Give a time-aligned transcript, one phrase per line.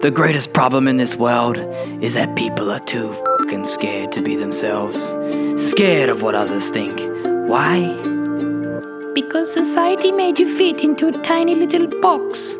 [0.00, 1.56] The greatest problem in this world
[2.02, 4.98] is that people are too fucking scared to be themselves.
[5.60, 7.00] Scared of what others think.
[7.48, 7.96] Why?
[9.14, 12.54] Because society made you fit into a tiny little box.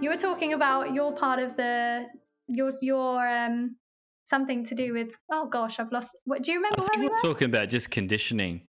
[0.00, 2.04] You were talking about your part of the
[2.48, 3.76] your your um
[4.24, 7.02] something to do with oh gosh I've lost what do you remember I think we
[7.06, 7.34] we're were?
[7.34, 8.66] talking about just conditioning,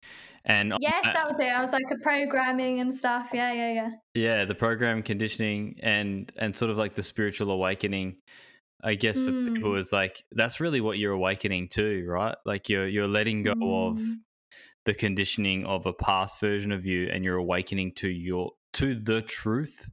[0.46, 1.48] and Yes, that was it.
[1.48, 3.30] I was like a programming and stuff.
[3.34, 3.90] Yeah, yeah, yeah.
[4.14, 8.18] yeah, the program conditioning and and sort of like the spiritual awakening.
[8.86, 9.54] I guess for Mm.
[9.56, 12.36] people is like that's really what you're awakening to, right?
[12.46, 14.16] Like you're you're letting go of Mm.
[14.86, 19.22] the conditioning of a past version of you, and you're awakening to your to the
[19.22, 19.90] truth.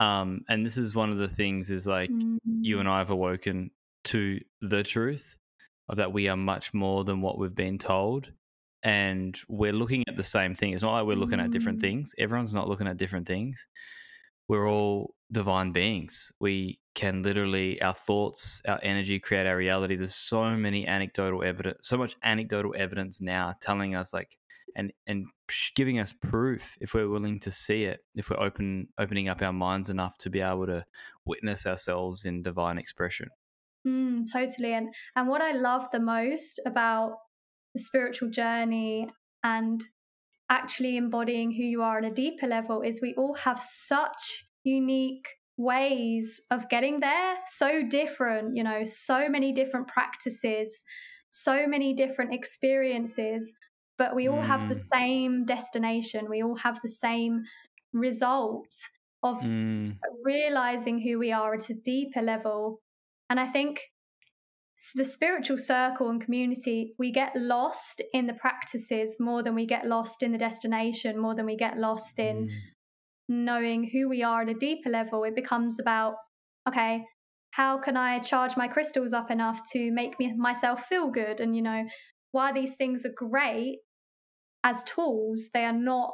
[0.00, 2.92] Um, and this is one of the things is like you and Mm.
[2.92, 3.70] I have awoken
[4.04, 5.36] to the truth
[5.88, 8.30] of that we are much more than what we've been told.
[8.82, 10.72] And we're looking at the same thing.
[10.72, 11.82] It's not like we're looking at different Mm.
[11.82, 12.14] things.
[12.18, 13.66] Everyone's not looking at different things.
[14.48, 16.32] We're all divine beings.
[16.40, 19.96] We can literally, our thoughts, our energy create our reality.
[19.96, 24.38] There's so many anecdotal evidence, so much anecdotal evidence now telling us like,
[24.76, 25.26] and and
[25.74, 29.52] giving us proof if we're willing to see it, if we're open opening up our
[29.52, 30.84] minds enough to be able to
[31.24, 33.28] witness ourselves in divine expression.
[33.86, 34.74] Mm, totally.
[34.74, 37.16] And and what I love the most about
[37.78, 39.08] the spiritual journey
[39.44, 39.84] and
[40.50, 45.28] actually embodying who you are on a deeper level is we all have such unique
[45.56, 50.84] ways of getting there, so different, you know, so many different practices,
[51.30, 53.52] so many different experiences,
[53.98, 54.90] but we all have the Mm.
[54.92, 56.28] same destination.
[56.30, 57.42] We all have the same
[57.92, 58.82] results
[59.22, 62.80] of Mm, realizing who we are at a deeper level.
[63.30, 63.82] And I think
[64.94, 69.86] the spiritual circle and community, we get lost in the practices more than we get
[69.86, 72.50] lost in the destination, more than we get lost in mm,
[73.28, 75.24] knowing who we are at a deeper level.
[75.24, 76.14] It becomes about,
[76.68, 77.04] okay,
[77.50, 81.40] how can I charge my crystals up enough to make me myself feel good?
[81.40, 81.84] And you know,
[82.32, 83.78] while these things are great
[84.64, 86.12] as tools, they are not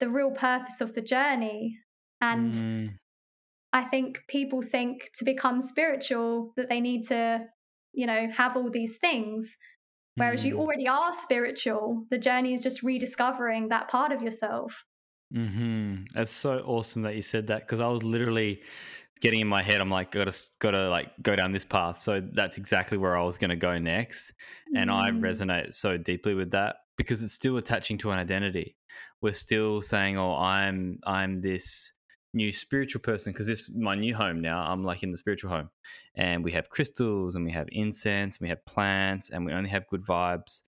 [0.00, 1.78] the real purpose of the journey.
[2.20, 2.88] And mm.
[3.72, 7.46] I think people think to become spiritual that they need to,
[7.94, 9.56] you know, have all these things.
[10.16, 10.60] Whereas you Mm.
[10.60, 12.06] already are spiritual.
[12.10, 14.84] The journey is just rediscovering that part of yourself.
[15.32, 18.62] hmm That's so awesome that you said that because I was literally
[19.20, 19.80] getting in my head.
[19.80, 21.98] I'm like, gotta gotta like go down this path.
[21.98, 24.32] So that's exactly where I was going to go next,
[24.74, 25.20] and I Mm.
[25.22, 28.76] resonate so deeply with that because it's still attaching to an identity.
[29.22, 31.92] We're still saying, "Oh, I'm I'm this
[32.34, 34.60] new spiritual person because this is my new home now.
[34.60, 35.70] I'm like in the spiritual home,
[36.14, 39.70] and we have crystals and we have incense and we have plants and we only
[39.70, 40.62] have good vibes,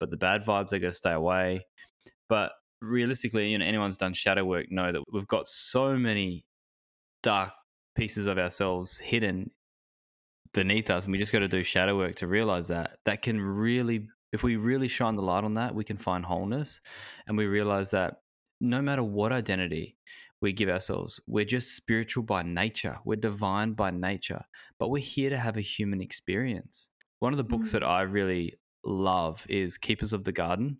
[0.00, 1.66] but the bad vibes they got to stay away."
[2.28, 6.44] But realistically, you know, anyone's done shadow work know that we've got so many
[7.22, 7.52] dark
[7.94, 9.50] pieces of ourselves hidden
[10.52, 12.98] beneath us, and we just got to do shadow work to realize that.
[13.04, 16.80] That can really, if we really shine the light on that, we can find wholeness,
[17.26, 18.16] and we realize that
[18.60, 19.96] no matter what identity
[20.42, 24.42] we give ourselves, we're just spiritual by nature, we're divine by nature,
[24.78, 26.90] but we're here to have a human experience.
[27.20, 27.72] One of the books Mm.
[27.72, 28.54] that I really
[28.84, 30.78] love is Keepers of the Garden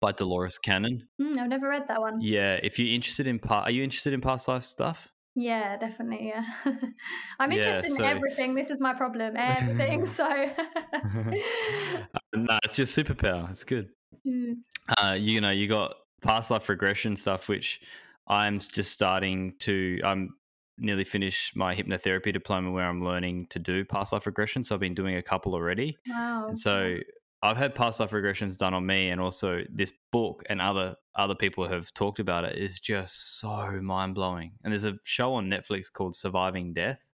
[0.00, 1.08] by Dolores Cannon.
[1.20, 2.20] Mm, I've never read that one.
[2.20, 5.10] Yeah, if you're interested in part, are you interested in past life stuff?
[5.36, 6.28] Yeah, definitely.
[6.28, 6.44] Yeah.
[7.40, 8.54] I'm Yeah, interested so- in everything.
[8.54, 9.34] This is my problem.
[9.38, 10.06] Everything.
[10.06, 10.28] So,
[12.34, 13.50] no, it's your superpower.
[13.50, 13.88] It's good.
[14.26, 14.54] Mm.
[14.96, 17.82] Uh, you know, you got past life regression stuff, which
[18.26, 20.00] I'm just starting to.
[20.04, 20.36] I'm
[20.78, 24.64] nearly finished my hypnotherapy diploma, where I'm learning to do past life regression.
[24.64, 26.46] So I've been doing a couple already, wow.
[26.48, 26.98] and so
[27.42, 31.34] I've had past life regressions done on me, and also this book and other other
[31.34, 32.56] people have talked about it.
[32.58, 34.52] Is just so mind blowing.
[34.64, 37.10] And there's a show on Netflix called Surviving Death,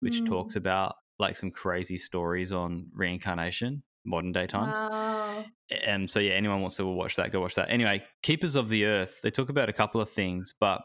[0.00, 0.26] which Mm.
[0.26, 4.76] talks about like some crazy stories on reincarnation, modern day times.
[4.76, 5.44] Wow.
[5.84, 7.70] And so, yeah, anyone wants to watch that, go watch that.
[7.70, 10.82] Anyway, Keepers of the Earth, they talk about a couple of things, but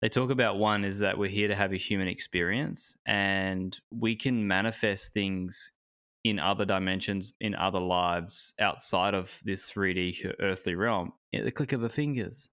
[0.00, 4.14] they talk about one is that we're here to have a human experience and we
[4.14, 5.72] can manifest things
[6.22, 11.72] in other dimensions, in other lives outside of this 3D earthly realm at the click
[11.72, 12.50] of a fingers.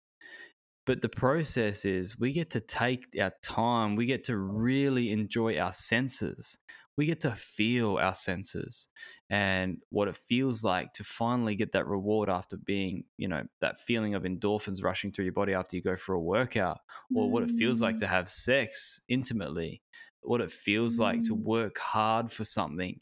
[0.86, 5.58] But the process is we get to take our time, we get to really enjoy
[5.58, 6.60] our senses,
[6.98, 8.90] we get to feel our senses
[9.30, 13.80] and what it feels like to finally get that reward after being, you know, that
[13.80, 16.80] feeling of endorphins rushing through your body after you go for a workout,
[17.14, 18.00] or what it feels like Mm.
[18.00, 19.82] to have sex intimately,
[20.22, 21.44] what it feels like to Mm.
[21.46, 23.00] work hard for something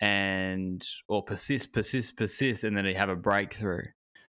[0.00, 3.84] and or persist, persist, persist, and then you have a breakthrough.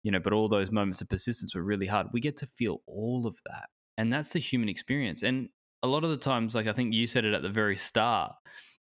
[0.04, 2.08] you know, but all those moments of persistence were really hard.
[2.12, 3.68] We get to feel all of that.
[3.96, 5.22] And that's the human experience.
[5.22, 5.48] And
[5.84, 8.32] a lot of the times, like I think you said it at the very start,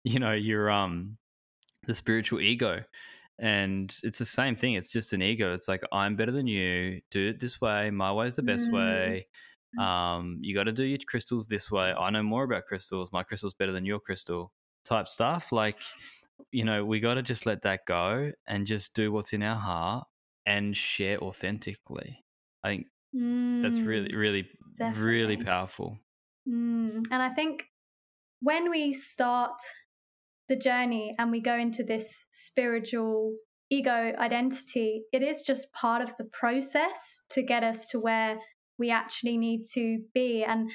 [0.07, 1.17] you know, you're um
[1.87, 2.83] the spiritual ego.
[3.39, 4.73] And it's the same thing.
[4.75, 5.53] It's just an ego.
[5.53, 7.01] It's like I'm better than you.
[7.11, 7.91] Do it this way.
[7.91, 8.71] My way is the best Mm.
[8.71, 9.27] way.
[9.77, 11.93] Um, you got to do your crystals this way.
[11.93, 13.11] I know more about crystals.
[13.11, 14.53] My crystal's better than your crystal.
[14.85, 15.51] Type stuff.
[15.51, 15.79] Like,
[16.51, 19.55] you know, we got to just let that go and just do what's in our
[19.57, 20.07] heart
[20.45, 22.25] and share authentically.
[22.63, 22.87] I think
[23.61, 24.49] that's really, Mm, really,
[24.79, 25.99] really powerful.
[26.47, 27.71] Mm, And I think
[28.41, 29.59] when we start
[30.49, 33.35] the journey and we go into this spiritual
[33.69, 38.37] ego identity, it is just part of the process to get us to where
[38.79, 40.43] we actually need to be.
[40.43, 40.69] And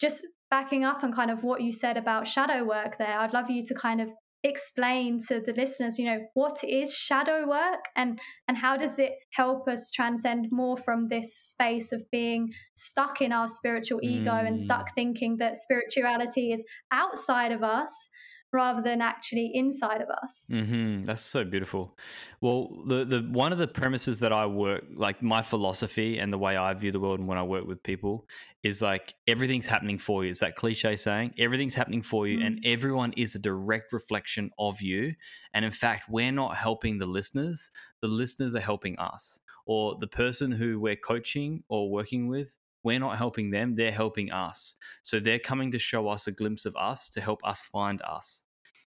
[0.00, 3.50] just backing up on kind of what you said about shadow work there, I'd love
[3.50, 4.08] you to kind of
[4.44, 8.18] explain to the listeners you know what is shadow work and
[8.48, 13.32] and how does it help us transcend more from this space of being stuck in
[13.32, 14.60] our spiritual ego and Mm.
[14.60, 18.10] stuck thinking that spirituality is outside of us
[18.52, 21.96] rather than actually inside of us hmm That's so beautiful.
[22.42, 26.36] Well, the the one of the premises that I work like my philosophy and the
[26.36, 28.26] way I view the world and when I work with people
[28.62, 30.30] is like everything's happening for you.
[30.30, 34.82] It's that cliche saying, everything's happening for you, and everyone is a direct reflection of
[34.82, 35.14] you.
[35.54, 37.70] And in fact, we're not helping the listeners;
[38.02, 42.54] the listeners are helping us, or the person who we're coaching or working with.
[42.82, 44.76] We're not helping them; they're helping us.
[45.02, 48.44] So they're coming to show us a glimpse of us to help us find us.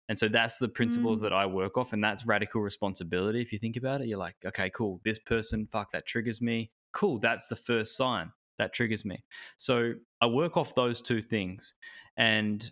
[0.10, 1.24] And so that's the principles Mm.
[1.24, 3.42] that I work off, and that's radical responsibility.
[3.42, 6.72] If you think about it, you're like, okay, cool, this person, fuck, that triggers me.
[6.92, 9.24] Cool, that's the first sign that triggers me.
[9.57, 11.74] So I work off those two things,
[12.18, 12.69] and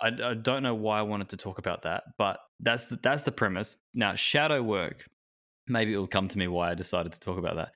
[0.00, 3.22] I, I don't know why I wanted to talk about that, but that's the, that's
[3.22, 3.76] the premise.
[3.94, 5.06] Now, shadow work,
[5.68, 7.72] maybe it will come to me why I decided to talk about that,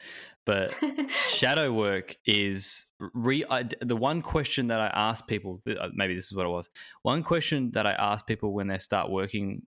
[0.46, 0.74] but
[1.28, 6.26] shadow work is re I, the one question that I ask people uh, maybe this
[6.26, 6.70] is what it was.
[7.02, 9.62] One question that I ask people when they start working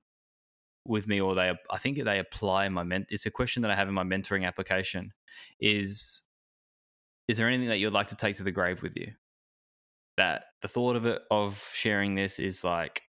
[0.85, 3.75] with me or they I think they apply my ment it's a question that I
[3.75, 5.13] have in my mentoring application
[5.59, 6.23] is
[7.27, 9.13] is there anything that you'd like to take to the grave with you?
[10.17, 13.03] That the thought of it of sharing this is like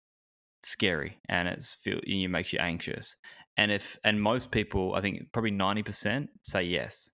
[0.63, 3.15] scary and it's feel it makes you anxious
[3.61, 7.09] and if and most people I think probably 90% say yes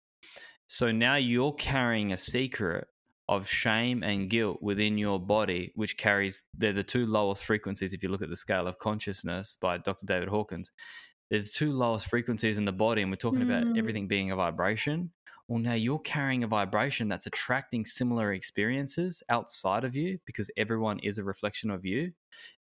[0.68, 2.88] so now you're carrying a secret
[3.30, 8.04] of shame and guilt within your body, which carries, they're the two lowest frequencies if
[8.04, 10.06] you look at the scale of consciousness by Dr.
[10.06, 10.72] David Hawkins.
[11.30, 13.78] They're the two lowest frequencies in the body, and we're talking about Mm.
[13.78, 15.12] everything being a vibration.
[15.48, 21.00] Well, now you're carrying a vibration that's attracting similar experiences outside of you because everyone
[21.00, 22.12] is a reflection of you.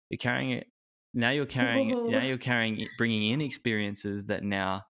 [0.10, 0.68] You're carrying it.
[1.16, 1.96] Now you're carrying.
[1.96, 2.08] Whoa.
[2.08, 4.86] Now you're carrying, bringing in experiences that now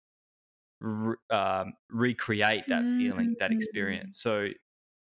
[0.82, 3.54] re- um, recreate that feeling, that Mm.
[3.54, 4.20] experience.
[4.20, 4.50] So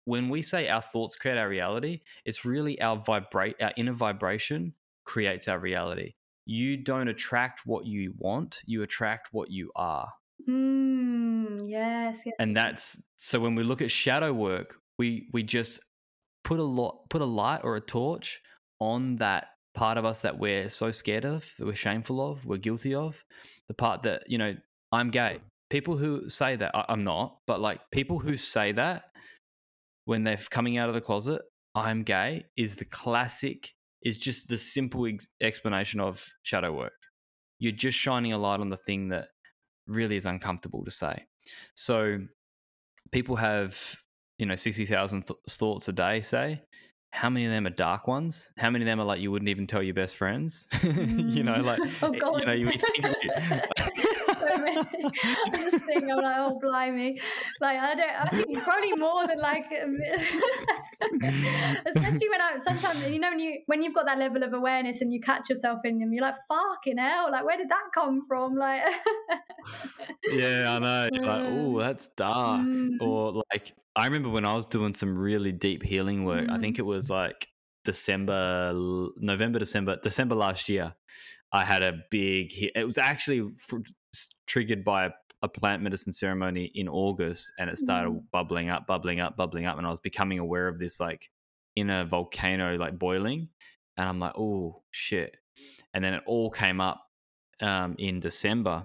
[0.06, 4.75] when we say our thoughts create our reality, it's really our vibrate, our inner vibration
[5.05, 6.15] creates our reality.
[6.47, 10.12] You don't attract what you want; you attract what you are,
[10.49, 12.35] Mm, yes, yes.
[12.38, 13.41] and that's so.
[13.41, 15.81] When we look at shadow work, we we just
[16.44, 18.43] put a lot, put a light or a torch
[18.81, 22.56] on that part of us that we're so scared of, that we're shameful of, we're
[22.56, 23.25] guilty of,
[23.69, 24.56] the part that you know,
[24.93, 25.38] I'm gay.
[25.71, 29.05] People who say that I, I'm not, but like people who say that
[30.05, 31.43] when they're coming out of the closet,
[31.75, 33.70] I'm gay is the classic,
[34.03, 36.93] is just the simple ex- explanation of shadow work.
[37.58, 39.29] You're just shining a light on the thing that
[39.87, 41.25] really is uncomfortable to say.
[41.75, 42.19] So
[43.13, 43.96] people have,
[44.39, 46.63] you know, 60,000 th- thoughts a day, say.
[47.15, 48.51] How many of them are dark ones?
[48.59, 50.67] How many of them are like you wouldn't even tell your best friends?
[50.83, 51.65] you know, mm.
[51.65, 53.06] like, oh you know, you would think
[54.48, 54.79] so many.
[54.79, 57.20] I'm just thinking, I'm like, oh blimey,
[57.60, 59.67] like I don't, I think probably more than like,
[61.86, 65.01] especially when I sometimes you know when you when you've got that level of awareness
[65.01, 68.24] and you catch yourself in them, you're like, fucking hell, like where did that come
[68.29, 68.56] from?
[68.56, 68.82] Like,
[70.31, 71.08] yeah, I know.
[71.13, 72.60] You're like, oh, that's dark.
[72.60, 73.01] Mm.
[73.01, 76.48] Or like, I remember when I was doing some really deep healing work.
[76.48, 76.60] I Mm.
[76.60, 77.48] think it was like
[77.84, 78.72] December,
[79.17, 80.94] November, December, December last year.
[81.53, 82.53] I had a big.
[82.53, 82.72] Hit.
[82.74, 83.48] It was actually
[84.47, 85.11] triggered by a,
[85.43, 88.23] a plant medicine ceremony in August, and it started Mm.
[88.33, 91.29] bubbling up, bubbling up, bubbling up, and I was becoming aware of this like
[91.77, 93.49] inner volcano like boiling,
[93.97, 95.37] and I'm like, oh shit,
[95.93, 97.05] and then it all came up
[97.61, 98.85] um, in December,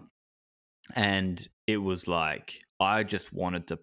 [0.95, 3.79] and it was like I just wanted to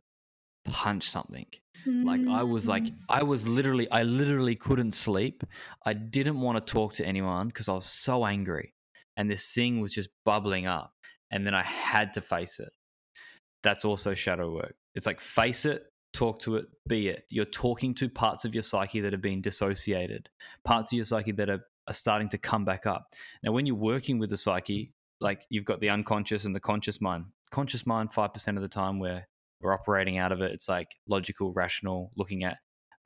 [0.64, 1.46] punch something.
[1.86, 2.96] Like I was like Mm.
[3.08, 5.44] I was literally I literally couldn't sleep.
[5.84, 8.74] I didn't want to talk to anyone because I was so angry.
[9.16, 10.92] And this thing was just bubbling up
[11.30, 12.72] and then I had to face it.
[13.62, 14.76] that's also shadow work.
[14.94, 17.24] It's like face it, talk to it, be it.
[17.28, 20.28] You're talking to parts of your psyche that have been dissociated,
[20.64, 23.14] parts of your psyche that are, are starting to come back up.
[23.42, 27.00] Now, when you're working with the psyche, like you've got the unconscious and the conscious
[27.00, 27.26] mind.
[27.50, 29.28] Conscious mind, 5% of the time where
[29.60, 32.58] we're operating out of it, it's like logical, rational, looking at,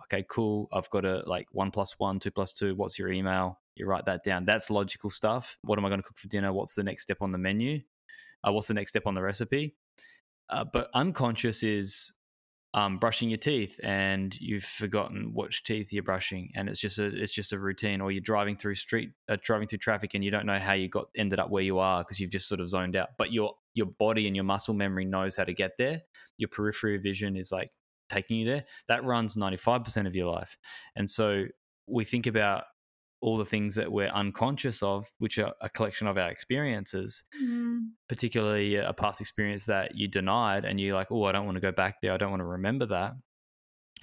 [0.04, 3.60] okay, cool, I've got a like one plus one, two plus two, what's your email?
[3.76, 4.44] You write that down.
[4.44, 5.56] That's logical stuff.
[5.62, 6.52] What am I going to cook for dinner?
[6.52, 7.80] What's the next step on the menu?
[8.47, 9.76] Uh, what's the next step on the recipe?
[10.49, 12.12] Uh, but unconscious is
[12.73, 17.06] um, brushing your teeth and you've forgotten which teeth you're brushing, and it's just a
[17.06, 18.00] it's just a routine.
[18.00, 20.88] Or you're driving through street uh, driving through traffic and you don't know how you
[20.88, 23.11] got ended up where you are because you've just sort of zoned out.
[23.18, 26.02] But your your body and your muscle memory knows how to get there.
[26.37, 27.73] Your periphery vision is like
[28.09, 28.64] taking you there.
[28.88, 30.56] That runs ninety five percent of your life,
[30.94, 31.44] and so
[31.88, 32.64] we think about
[33.20, 37.90] all the things that we're unconscious of, which are a collection of our experiences, Mm.
[38.08, 41.60] particularly a past experience that you denied, and you're like, oh, I don't want to
[41.60, 42.12] go back there.
[42.12, 43.12] I don't want to remember that.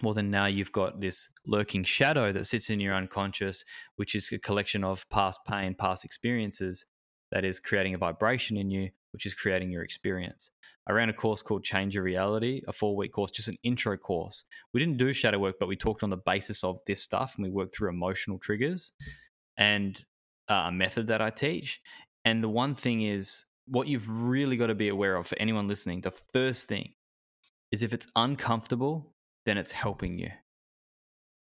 [0.03, 3.63] Well, then now you've got this lurking shadow that sits in your unconscious,
[3.95, 6.85] which is a collection of past pain, past experiences
[7.31, 10.51] that is creating a vibration in you, which is creating your experience.
[10.87, 13.97] I ran a course called Change Your Reality, a four week course, just an intro
[13.97, 14.45] course.
[14.73, 17.43] We didn't do shadow work, but we talked on the basis of this stuff and
[17.43, 18.91] we worked through emotional triggers
[19.57, 20.01] and
[20.49, 21.81] uh, a method that I teach.
[22.23, 25.67] And the one thing is, what you've really got to be aware of for anyone
[25.67, 26.93] listening, the first thing
[27.71, 29.13] is if it's uncomfortable,
[29.45, 30.29] then it's helping you.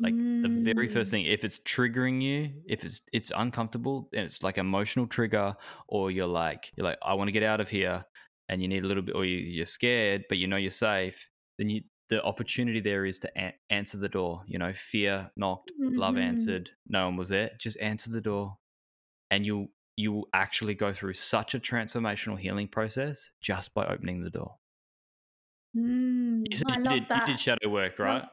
[0.01, 1.11] Like the very first Mm.
[1.11, 5.55] thing, if it's triggering you, if it's it's uncomfortable, and it's like emotional trigger,
[5.87, 8.05] or you're like you're like I want to get out of here,
[8.49, 11.29] and you need a little bit, or you, you're scared, but you know you're safe,
[11.57, 14.43] then you the opportunity there is to a- answer the door.
[14.47, 16.17] You know, fear knocked, love Mhm.
[16.17, 17.51] answered, no one was there.
[17.59, 18.57] Just answer the door,
[19.31, 24.23] and you'll you will actually go through such a transformational healing process just by opening
[24.23, 24.57] the door.
[25.75, 28.23] Mm, You you did, you did shadow work, right?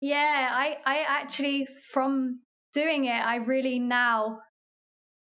[0.00, 2.40] Yeah, I, I actually, from
[2.72, 4.40] doing it, I really now,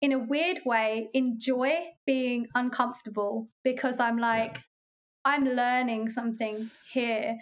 [0.00, 4.58] in a weird way, enjoy being uncomfortable because I'm like,
[5.24, 7.36] I'm learning something here.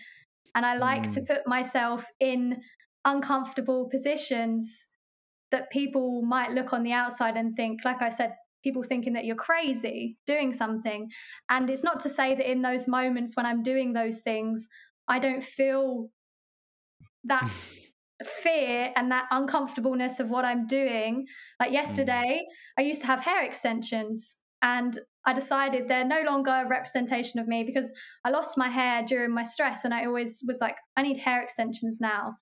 [0.54, 1.26] And I like to Mm.
[1.26, 2.62] put myself in
[3.04, 4.90] uncomfortable positions
[5.52, 9.24] that people might look on the outside and think, like I said, people thinking that
[9.24, 11.10] you're crazy doing something.
[11.48, 14.68] And it's not to say that in those moments when I'm doing those things,
[15.08, 16.10] I don't feel
[17.24, 17.50] that
[18.42, 21.26] fear and that uncomfortableness of what I'm doing.
[21.58, 22.42] Like yesterday,
[22.78, 27.48] I used to have hair extensions and I decided they're no longer a representation of
[27.48, 27.92] me because
[28.24, 31.42] I lost my hair during my stress and I always was like, I need hair
[31.42, 32.34] extensions now.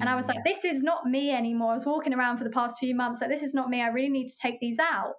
[0.00, 0.30] And I was Mm.
[0.30, 1.70] like, this is not me anymore.
[1.70, 3.82] I was walking around for the past few months, like, this is not me.
[3.82, 5.14] I really need to take these out.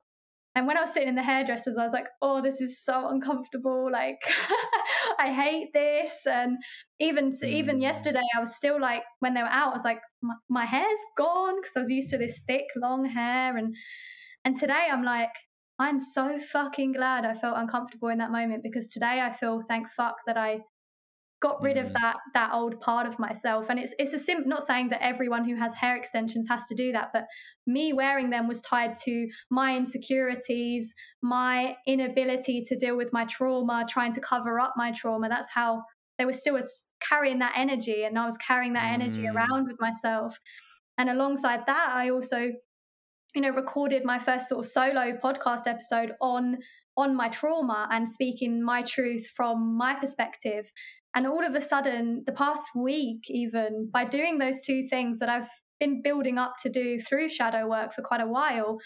[0.56, 3.08] And when I was sitting in the hairdressers, I was like, oh, this is so
[3.10, 3.90] uncomfortable.
[3.92, 4.20] Like,
[5.20, 6.26] I hate this.
[6.28, 6.58] And
[7.00, 7.82] even to, even Mm.
[7.82, 11.00] yesterday, I was still like, when they were out, I was like, my, my hair's
[11.18, 13.58] gone because I was used to this thick, long hair.
[13.58, 13.76] And
[14.46, 15.34] and today, I'm like,
[15.80, 19.88] I'm so fucking glad I felt uncomfortable in that moment because today I feel thank
[19.90, 20.60] fuck that I
[21.46, 21.94] got rid of Mm.
[22.00, 25.44] that that old part of myself and it's it's a sim not saying that everyone
[25.50, 27.26] who has hair extensions has to do that but
[27.76, 29.16] me wearing them was tied to
[29.60, 35.28] my insecurities my inability to deal with my trauma trying to cover up my trauma
[35.30, 35.70] that's how
[36.18, 36.60] they were still
[37.10, 39.34] carrying that energy and I was carrying that energy Mm.
[39.36, 40.40] around with myself
[40.98, 42.40] and alongside that I also
[43.36, 46.58] you know recorded my first sort of solo podcast episode on
[46.96, 50.72] on my trauma and speaking my truth from my perspective
[51.16, 55.30] and all of a sudden the past week even by doing those two things that
[55.30, 58.80] I've been building up to do through shadow work for quite a while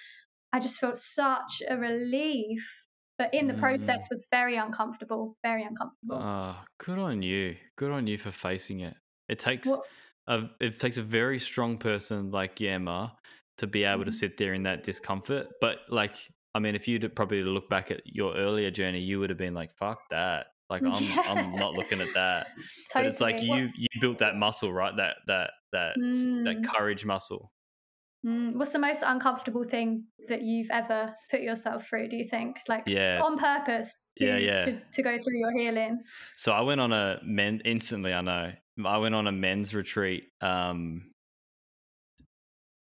[0.53, 2.83] I just felt such a relief
[3.17, 4.09] but in the process Mm.
[4.11, 7.57] was very uncomfortable very uncomfortable Ah, good on you.
[7.75, 8.95] Good on you for facing it.
[9.27, 9.79] It takes
[10.27, 13.17] a it takes a very strong person like Yama
[13.57, 14.11] to be able to Mhm.
[14.11, 15.47] sit there in that discomfort.
[15.59, 16.15] But like,
[16.55, 19.53] I mean, if you'd probably look back at your earlier journey, you would have been
[19.53, 22.47] like, "Fuck that." Like, I'm I'm not looking at that.
[22.93, 23.57] But it's like Totally.
[23.57, 24.95] You you built that muscle, right?
[24.97, 26.63] That that that that Mm.
[26.63, 27.51] courage muscle.
[28.25, 32.09] Mm, what's the most uncomfortable thing that you've ever put yourself through?
[32.09, 33.21] Do you think, like Yeah.
[33.23, 34.65] on purpose, to, Yeah, yeah.
[34.65, 35.99] To, to go through your healing?
[36.35, 38.13] So I went on a men instantly.
[38.13, 38.53] I know
[38.85, 40.29] I went on a men's retreat.
[40.41, 41.11] Um,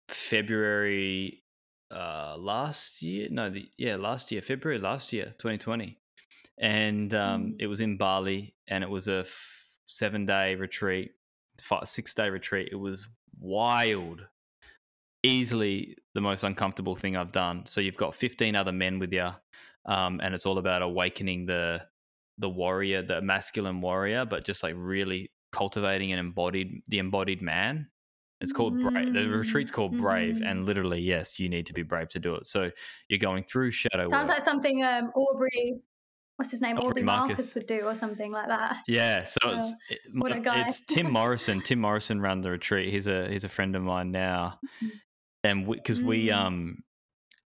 [0.08, 1.42] February
[1.90, 3.28] uh last year.
[3.30, 5.98] No, the yeah last year, February last year, 2020,
[6.62, 7.56] and um, Mm.
[7.58, 11.10] it was in Bali, and it was a f- seven day retreat,
[11.60, 12.70] five, six day retreat.
[12.72, 13.06] It was
[13.38, 14.26] wild.
[15.24, 17.64] Easily the most uncomfortable thing I've done.
[17.66, 19.30] So you've got 15 other men with you,
[19.86, 21.82] um, and it's all about awakening the
[22.38, 27.88] the warrior, the masculine warrior, but just like really cultivating and embodied the embodied man.
[28.40, 29.12] It's called brave.
[29.12, 30.50] The retreat's called brave, Mm.
[30.50, 32.46] and literally, yes, you need to be brave to do it.
[32.46, 32.70] So
[33.08, 34.38] you're going through shadow Sounds work.
[34.38, 35.78] like something um, Aubrey,
[36.36, 37.28] what's his name, Aubrey Aubrey Marcus.
[37.38, 37.54] Marcus.
[37.54, 38.76] would do, or something like that.
[38.86, 40.62] Yeah, so Oh, it's it, what a guy.
[40.62, 41.60] it's Tim Morrison.
[41.62, 42.92] Tim Morrison ran the retreat.
[42.92, 44.58] He's a he's a friend of mine now,
[45.44, 46.34] and because we, Mm.
[46.34, 46.76] um,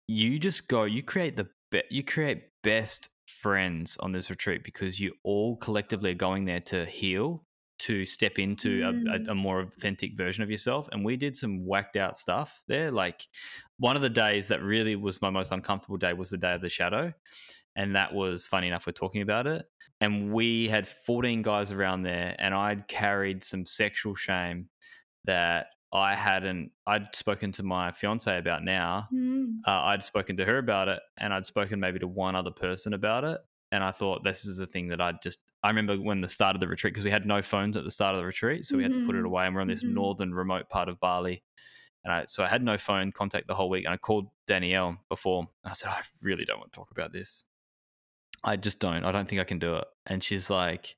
[0.09, 5.01] you just go, you create the be- you create best friends on this retreat because
[5.01, 7.45] you all collectively are going there to heal,
[7.81, 9.29] to step into a, Mm.
[9.29, 10.89] a, a more authentic version of yourself.
[10.93, 12.91] And we did some whacked out stuff there.
[12.91, 13.27] Like
[13.79, 16.61] one of the days that really was my most uncomfortable day was the day of
[16.61, 17.13] the shadow.
[17.77, 19.65] And that was funny enough, we're talking about it.
[20.01, 24.69] And we had 14 guys around there, and I'd carried some sexual shame
[25.25, 29.09] that I hadn't, I'd spoken to my fiance about now.
[29.13, 29.59] Mm.
[29.67, 32.95] Uh, I'd spoken to her about it, and I'd spoken maybe to one other person
[32.95, 33.41] about it.
[33.71, 36.57] And I thought this is a thing that I just, I remember when the start
[36.57, 38.65] of the retreat, because we had no phones at the start of the retreat.
[38.65, 39.27] So we had to put it Mhm.
[39.27, 39.95] away, and we're on this Mhm.
[39.95, 41.43] northern remote part of Bali.
[42.05, 43.85] And I, so I had no phone contact the whole week.
[43.85, 45.49] And I called Danielle before.
[45.65, 47.45] I said, I really don't want to talk about this.
[48.45, 49.05] I just don't.
[49.05, 49.85] I don't think I can do it.
[50.07, 50.97] And she's like,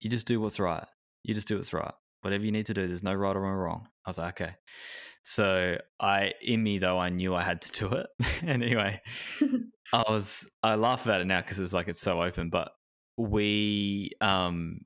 [0.00, 0.84] You just do what's right.
[1.22, 1.94] You just do what's right.
[2.22, 3.88] Whatever you need to do, there's no right or wrong.
[4.06, 4.54] I was like, Okay.
[5.24, 8.06] So I, in me though, I knew I had to do it.
[8.42, 9.00] and anyway,
[9.92, 12.50] I was, I laugh about it now because it's like it's so open.
[12.50, 12.70] But
[13.16, 14.78] we, um,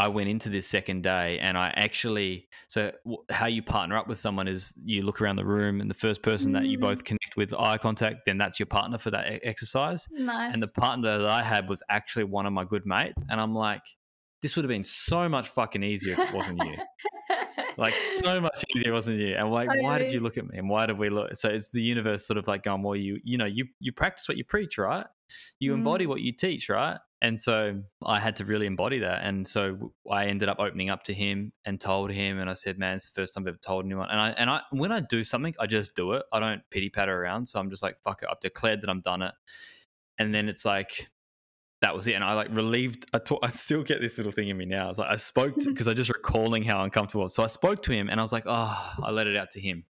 [0.00, 2.90] I went into this second day and I actually, so
[3.28, 6.22] how you partner up with someone is you look around the room and the first
[6.22, 6.80] person that you Mm.
[6.88, 10.08] both connect with eye contact, then that's your partner for that exercise.
[10.10, 10.54] nice.
[10.54, 13.22] And the partner that I had was actually one of my good mates.
[13.28, 13.82] And I'm like,
[14.40, 16.76] this would have been so much fucking easier if it wasn't you.
[17.76, 19.34] like so much easier wasn't you.
[19.36, 20.56] And like, why did you look at me?
[20.56, 21.36] And why did we look?
[21.36, 24.26] So it's the universe sort of like going, well, you, you know, you, you practice
[24.28, 25.06] what you preach, right?
[25.58, 26.08] You embody Mm.
[26.08, 26.98] what you teach, right?
[27.22, 29.24] And so I had to really embody that.
[29.24, 32.78] And so I ended up opening up to him and told him, and I said,
[32.78, 34.08] man, it's the first time I've ever told anyone.
[34.10, 36.22] And I, and I, when I do something, I just do it.
[36.32, 37.46] I don't pity patter around.
[37.46, 38.28] So I'm just like, fuck it.
[38.30, 39.34] I've declared that I'm done it.
[40.18, 41.10] And then it's like,
[41.82, 42.12] that was it.
[42.12, 43.04] And I like relieved.
[43.12, 44.86] I, talk, I still get this little thing in me now.
[44.86, 45.72] I was like, I spoke to mm-hmm.
[45.72, 47.28] because I just recalling how uncomfortable.
[47.28, 49.60] So I spoke to him and I was like, oh, I let it out to
[49.60, 49.84] him.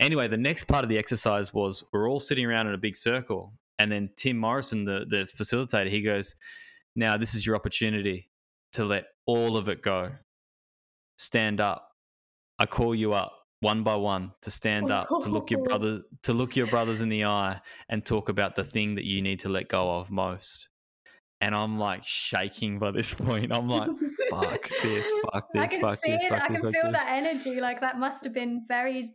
[0.00, 2.96] Anyway, the next part of the exercise was we're all sitting around in a big
[2.96, 3.54] circle.
[3.82, 6.36] And then Tim Morrison, the, the facilitator, he goes,
[6.94, 8.30] Now this is your opportunity
[8.74, 10.12] to let all of it go.
[11.18, 11.88] Stand up.
[12.60, 16.32] I call you up one by one to stand up, to look your brother to
[16.32, 19.48] look your brothers in the eye and talk about the thing that you need to
[19.48, 20.68] let go of most.
[21.40, 23.52] And I'm like shaking by this point.
[23.52, 23.90] I'm like,
[24.30, 26.92] fuck this, fuck I this, can fuck feel, this, fuck I this, can feel this.
[26.92, 27.60] that energy.
[27.60, 29.10] Like that must have been very,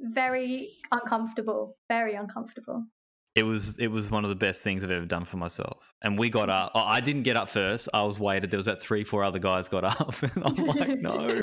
[0.00, 1.76] very uncomfortable.
[1.90, 2.86] Very uncomfortable.
[3.34, 5.78] It was it was one of the best things I've ever done for myself.
[6.02, 6.72] And we got up.
[6.74, 7.88] oh, I didn't get up first.
[7.92, 8.50] I was waited.
[8.50, 11.40] There was about three, four other guys got up, and I'm like, no,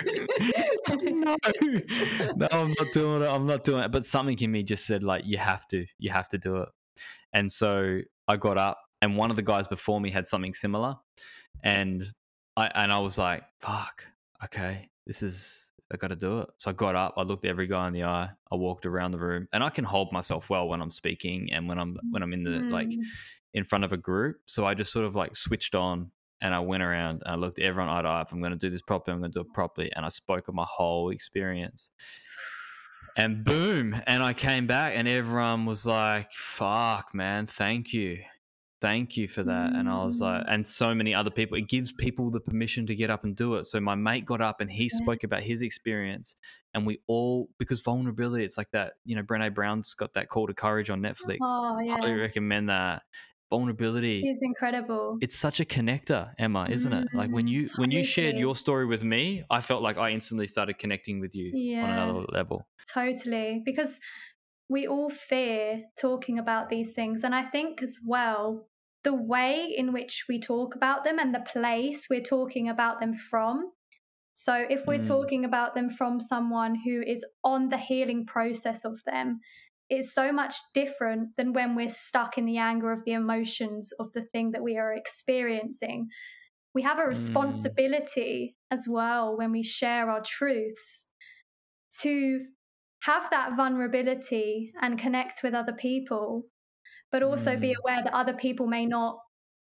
[0.87, 1.37] no,
[2.35, 3.27] no, I'm not doing it.
[3.27, 3.91] I'm not doing it.
[3.91, 6.69] But something in me just said, like, you have to, you have to do it.
[7.33, 10.95] And so I got up, and one of the guys before me had something similar,
[11.63, 12.05] and
[12.57, 14.05] I and I was like, fuck,
[14.43, 15.64] okay, this is.
[15.93, 16.49] I got to do it.
[16.57, 17.13] So I got up.
[17.17, 18.29] I looked every guy in the eye.
[18.51, 21.67] I walked around the room, and I can hold myself well when I'm speaking and
[21.67, 23.03] when I'm when I'm in the like Mm.
[23.53, 24.37] in front of a group.
[24.45, 27.59] So I just sort of like switched on and I went around and I looked
[27.59, 28.21] everyone eye to eye.
[28.21, 29.91] If I'm going to do this properly, I'm going to do it properly.
[29.95, 31.91] And I spoke of my whole experience.
[33.17, 33.95] And boom.
[34.07, 38.19] And I came back and everyone was like, fuck, man, thank you.
[38.85, 39.73] Thank you for that.
[39.73, 40.53] And I was like, Mm.
[40.53, 43.55] and so many other people, it gives people the permission to get up and do
[43.55, 43.65] it.
[43.65, 44.97] So my mate got up and he Yeah.
[44.97, 46.35] spoke about his experience.
[46.73, 50.45] And we all, because vulnerability, it's like that, you know, Brene Brown's got that call
[50.47, 51.39] to courage on Netflix.
[51.41, 51.97] Oh yeah.
[52.01, 53.03] Highly recommend that.
[53.49, 55.17] Vulnerability is incredible.
[55.21, 58.55] it's such a connector emma isn't it like when Mm, you when you shared your
[58.55, 62.67] story with me i felt like i instantly started connecting with you on another level
[62.93, 63.99] Totally, because
[64.69, 67.23] we all fear talking about these things.
[67.23, 68.67] And I think as well,
[69.05, 73.15] the way in which we talk about them and the place we're talking about them
[73.15, 73.71] from.
[74.33, 75.07] So, if we're Mm.
[75.07, 79.39] talking about them from someone who is on the healing process of them,
[79.89, 84.11] it's so much different than when we're stuck in the anger of the emotions of
[84.13, 86.09] the thing that we are experiencing.
[86.73, 87.07] We have a Mm.
[87.07, 91.11] responsibility as well when we share our truths
[92.01, 92.45] to
[93.03, 96.43] have that vulnerability and connect with other people,
[97.15, 97.79] but also be Mm.
[97.85, 99.17] aware that other people may not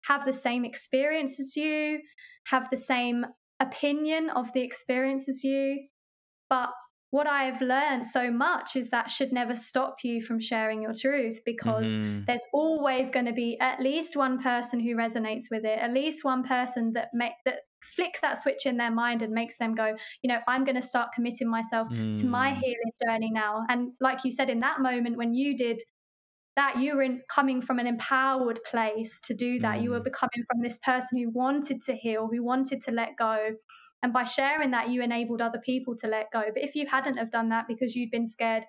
[0.05, 1.99] have the same experience as you,
[2.45, 3.25] have the same
[3.59, 5.85] opinion of the experience as you.
[6.49, 6.69] But
[7.11, 11.41] what I've learned so much is that should never stop you from sharing your truth
[11.45, 12.27] because Mhm.
[12.27, 16.23] there's always going to be at least one person who resonates with it, at least
[16.25, 17.61] one person that make that
[17.95, 20.81] flicks that switch in their mind and makes them go, you know, I'm going to
[20.81, 22.61] start committing myself to my Mm.
[22.61, 23.63] healing journey now.
[23.69, 25.81] And like you said, in that moment when you did
[26.55, 29.81] that, you were in, coming from an empowered place to do that.
[29.81, 30.05] You were Mm.
[30.05, 33.55] becoming from this person who wanted to heal, who wanted to let go.
[34.03, 36.43] And by sharing that, you enabled other people to let go.
[36.53, 38.65] But if you hadn't have done that because you'd been scared,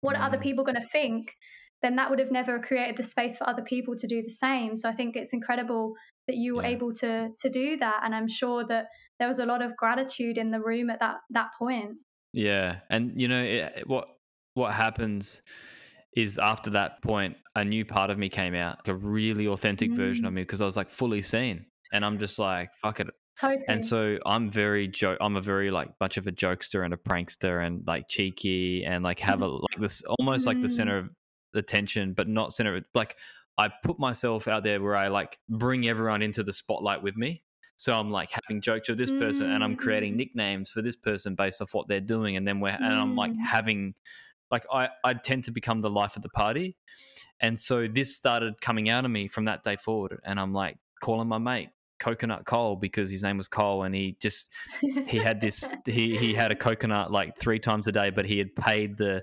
[0.00, 0.42] what are other Mm.
[0.42, 1.34] people going to think?
[1.82, 4.76] Then that would have never created the space for other people to do the same.
[4.76, 5.94] So I think it's incredible
[6.26, 6.68] that you were Yeah.
[6.74, 8.00] able to to do that.
[8.04, 8.86] And I'm sure that
[9.18, 11.98] there was a lot of gratitude in the room at that that point.
[12.32, 14.08] Yeah, and you know it, what
[14.54, 15.42] what happens
[16.22, 19.90] is after that point, a new part of me came out, like a really authentic
[19.92, 20.36] version of Mm.
[20.36, 23.06] me, because I was like fully seen, and I'm just like fuck it.
[23.40, 23.64] Totally.
[23.68, 26.96] And so I'm very jo- I'm a very like much of a jokester and a
[26.96, 30.76] prankster and like cheeky and like have a like this almost like the Mm.
[30.78, 31.10] center of
[31.54, 33.16] attention, but not center of like
[33.56, 37.42] I put myself out there where I like bring everyone into the spotlight with me.
[37.76, 40.16] So I'm like having jokes with this person and I'm creating Mm.
[40.16, 42.36] nicknames for this person based off what they're doing.
[42.36, 43.38] And then we're, and I'm like Mm.
[43.50, 43.94] having,
[44.50, 46.76] like, I, I tend to become the life of the party.
[47.40, 50.18] And so this started coming out of me from that day forward.
[50.24, 54.16] And I'm like calling my mate Coconut Cole because his name was Cole and he
[54.20, 54.50] just,
[55.06, 58.38] he had this, he, he had a coconut like three times a day, but he
[58.38, 59.22] had paid the,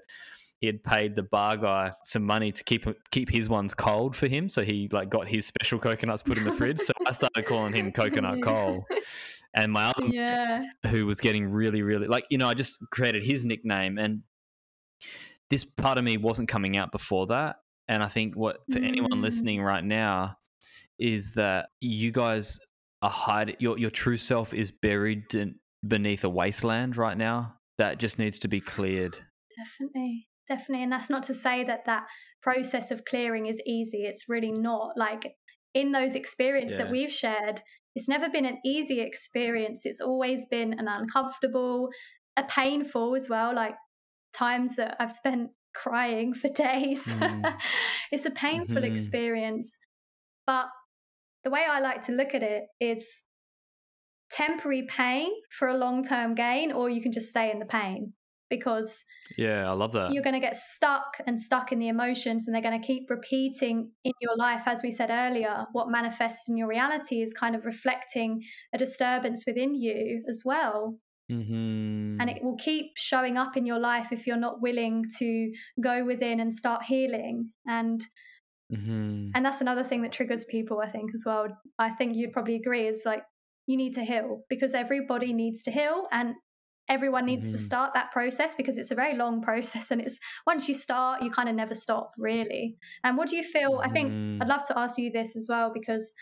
[0.60, 4.28] he had paid the bar guy some money to keep keep his ones cold for
[4.28, 6.80] him, so he like got his special coconuts put in the fridge.
[6.80, 8.86] So I started calling him Coconut Cole,
[9.54, 10.64] and my other yeah.
[10.88, 14.22] who was getting really, really like you know I just created his nickname, and
[15.50, 17.58] this part of me wasn't coming out before that.
[17.88, 19.22] And I think what for anyone Mm.
[19.22, 20.38] listening right now
[20.98, 22.60] is that you guys
[23.02, 28.00] are hiding your your true self is buried in, beneath a wasteland right now that
[28.00, 29.18] just needs to be cleared.
[29.58, 30.84] Definitely, definitely.
[30.84, 32.04] And that's not to say that that
[32.42, 34.06] process of clearing is easy.
[34.06, 34.98] It's really not.
[34.98, 35.36] Like
[35.74, 36.86] in those experiences Yeah.
[36.86, 37.62] that we've shared,
[37.96, 39.86] it's never been an easy experience.
[39.86, 41.90] It's always been an uncomfortable,
[42.38, 43.54] a painful as well.
[43.54, 43.76] Like
[44.36, 47.06] times that I've spent crying for days.
[47.08, 47.56] Mm.
[48.12, 48.86] it's a painful Mhm.
[48.86, 49.78] experience.
[50.48, 50.68] But
[51.44, 53.24] the way I like to look at it is
[54.32, 58.14] temporary pain for a long term gain, or you can just stay in the pain
[58.50, 59.04] because
[59.38, 60.14] Yeah, I love that.
[60.14, 63.10] you're going to get stuck and stuck in the emotions and they're going to keep
[63.10, 67.56] repeating in your life as we said earlier what manifests in your reality is kind
[67.56, 68.40] of reflecting
[68.74, 71.00] a disturbance within you as well
[71.32, 72.22] Mm-hmm.
[72.22, 76.06] and it will keep showing up in your life if you're not willing to go
[76.06, 78.06] within and start healing and
[78.72, 79.30] mm-hmm.
[79.34, 81.48] and that's another thing that triggers people i think as well
[81.80, 83.24] i think you'd probably agree is like
[83.66, 86.36] you need to heal because everybody needs to heal and
[86.90, 87.62] everyone needs to Mhm.
[87.62, 91.32] start that process because it's a very long process and it's once you start you
[91.32, 94.12] kind of never stop really and what do you feel i think
[94.44, 96.14] i'd love to ask you this as well because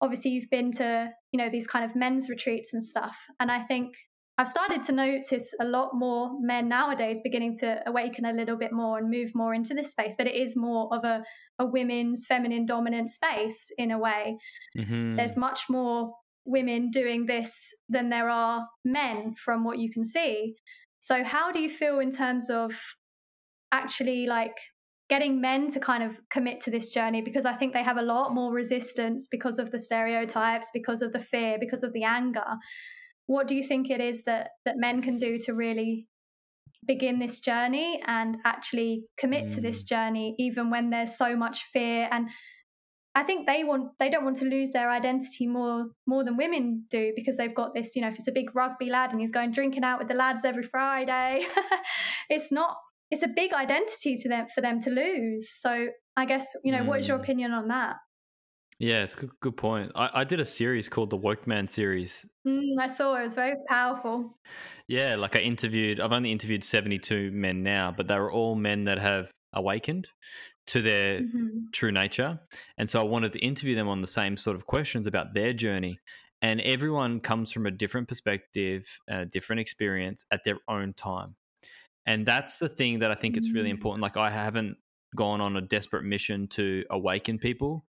[0.00, 3.62] obviously you've been to you know these kind of men's retreats and stuff and i
[3.62, 3.94] think
[4.38, 8.72] i've started to notice a lot more men nowadays beginning to awaken a little bit
[8.72, 11.22] more and move more into this space but it is more of a,
[11.58, 14.38] a women's feminine dominant space in a way.
[14.76, 15.16] Mm-hmm.
[15.16, 16.12] there's much more
[16.48, 17.54] women doing this
[17.88, 20.54] than there are men from what you can see.
[20.98, 22.72] So how do you feel in terms of
[23.70, 24.56] actually like
[25.10, 27.20] getting men to kind of commit to this journey?
[27.20, 31.12] Because i think they have a lot more resistance because of the stereotypes because of
[31.12, 32.56] the fear because of the anger
[33.28, 36.08] what do you think it is that that men can do to really
[36.86, 42.08] begin this journey and actually commit to this journey even when there's so much fear
[42.10, 42.28] and
[43.14, 46.84] I think they want they don't want to lose their identity more more than women
[46.88, 49.32] do because they've got this, you know, if it's a big rugby lad and he's
[49.32, 51.44] going drinking out with the lads every Friday,
[52.30, 52.76] it's not
[53.10, 55.50] it's a big identity to them for them to lose.
[55.50, 57.22] So I guess, you know, what is your Mm.
[57.22, 57.96] opinion on that?
[58.78, 59.92] Yeah, it's good, good point.
[59.94, 62.24] I, I did a series called the Woke Man series.
[62.46, 64.38] Mm, I saw it was very powerful.
[64.86, 68.84] Yeah, like I interviewed, I've only interviewed 72 men now, but they were all men
[68.84, 70.08] that have awakened
[70.68, 71.72] to their Mhm.
[71.72, 72.40] true nature.
[72.78, 75.52] And so I wanted to interview them on the same sort of questions about their
[75.52, 75.98] journey.
[76.42, 81.36] And everyone comes from a different perspective, a different experience at their own time.
[82.06, 83.70] And that's the thing that I think it's really Mm.
[83.70, 84.02] important.
[84.02, 84.78] Like, I haven't
[85.16, 87.86] gone on a desperate mission to awaken people,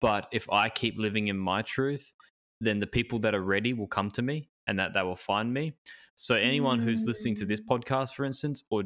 [0.00, 2.12] but if I keep living in my truth,
[2.60, 5.52] then the people that are ready will come to me and that they will find
[5.52, 5.74] me.
[6.14, 7.66] So, anyone who's listening to this mm.
[7.66, 8.84] podcast, for instance, or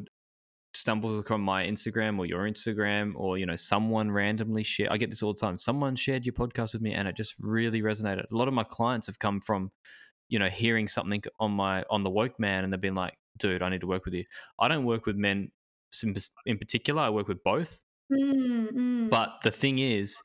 [0.73, 5.09] stumbles upon my Instagram or your Instagram or you know someone randomly share I get
[5.09, 8.29] this all the time someone shared your podcast with me and it just really resonated
[8.29, 9.71] a lot of my clients have come from
[10.27, 13.61] you know hearing something on my on the woke man and they've been like dude,
[13.61, 14.25] I need to work with you.
[14.59, 15.51] I don't work with men
[16.03, 17.01] in in particular.
[17.01, 17.81] I work with both.
[18.11, 19.09] Mm, mm.
[19.09, 20.15] But the thing is,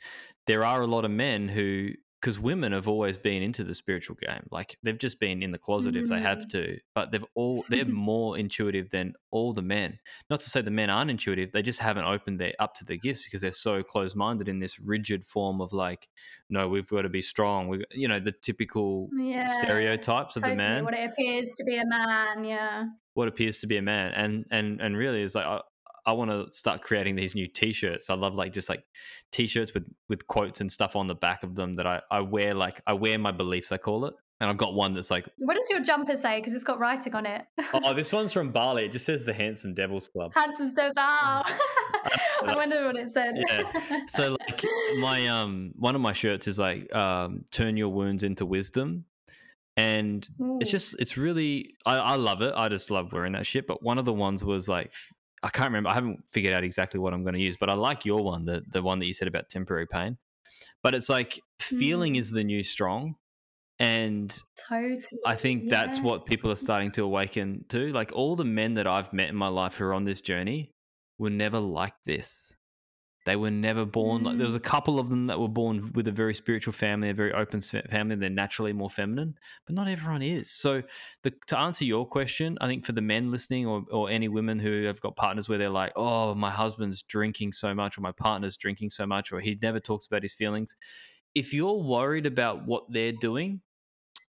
[0.46, 1.90] there are a lot of men who,
[2.20, 5.58] because women have always been into the spiritual game, like they've just been in the
[5.58, 6.48] closet if they have Mm.
[6.50, 6.78] to.
[6.94, 9.98] But they've all they're more intuitive than all the men.
[10.28, 12.98] Not to say the men aren't intuitive; they just haven't opened their up to their
[12.98, 16.08] gifts because they're so close minded in this rigid form of like,
[16.50, 17.68] no, we've got to be strong.
[17.68, 21.76] We, you know, the typical yeah, stereotypes of the man what it appears to be
[21.78, 22.44] a man.
[22.44, 22.84] Yeah.
[23.14, 25.60] what appears to be a man and and and really is like I,
[26.06, 28.84] I want to start creating these new t-shirts i love like just like
[29.32, 32.54] t-shirts with with quotes and stuff on the back of them that i i wear
[32.54, 35.56] like i wear my beliefs i call it and i've got one that's like What
[35.56, 36.38] does your jumper say?
[36.40, 37.42] Because it's got writing on it.
[37.74, 40.92] oh this one's from bali it just says the handsome devils club Handsome stairs.
[40.96, 41.42] Oh.
[42.42, 43.34] I wonder what it said.
[43.36, 44.06] Yeah.
[44.08, 44.64] so like
[44.98, 49.04] my um one of my shirts is like um turn your wounds into wisdom
[49.76, 50.26] and
[50.60, 53.82] it's just it's really I, I love it i just love wearing that shit but
[53.82, 54.92] one of the ones was like
[55.42, 57.74] i can't remember i haven't figured out exactly what i'm going to use but i
[57.74, 60.16] like your one the the one that you said about temporary pain
[60.82, 62.18] but it's like feeling Mm.
[62.18, 63.14] is the new strong
[63.78, 65.00] and totally.
[65.24, 67.90] I think that's what people are starting to awaken to.
[67.92, 70.74] Like all the men that I've met in my life who are on this journey
[71.16, 72.54] were never like this.
[73.26, 74.64] They were never born like there was mm.
[74.64, 77.60] a couple of them that were born with a very spiritual family, a very open
[77.60, 78.16] family.
[78.16, 79.34] They're naturally more feminine,
[79.66, 80.50] but not everyone is.
[80.50, 80.82] So,
[81.22, 84.58] the, to answer your question, I think for the men listening or, or any women
[84.58, 88.12] who have got partners where they're like, oh, my husband's drinking so much, or my
[88.12, 90.74] partner's drinking so much, or he never talks about his feelings.
[91.34, 93.60] If you're worried about what they're doing,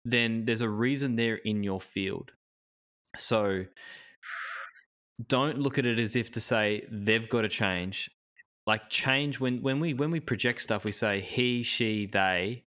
[0.06, 2.32] then there's a reason they're in your field.
[3.18, 3.66] So
[5.26, 8.10] don't look at it as if to say they've got to change.
[8.68, 12.66] Like change when when we when we project stuff, we say he, she, they,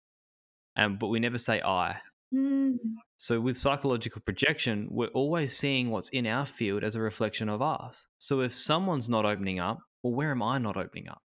[0.76, 2.00] and but we never say I.
[2.32, 2.76] Mm.
[3.16, 7.60] So with psychological projection, we're always seeing what's in our field as a reflection of
[7.60, 8.06] us.
[8.18, 11.20] So if someone's not opening up, well, where am I not opening up?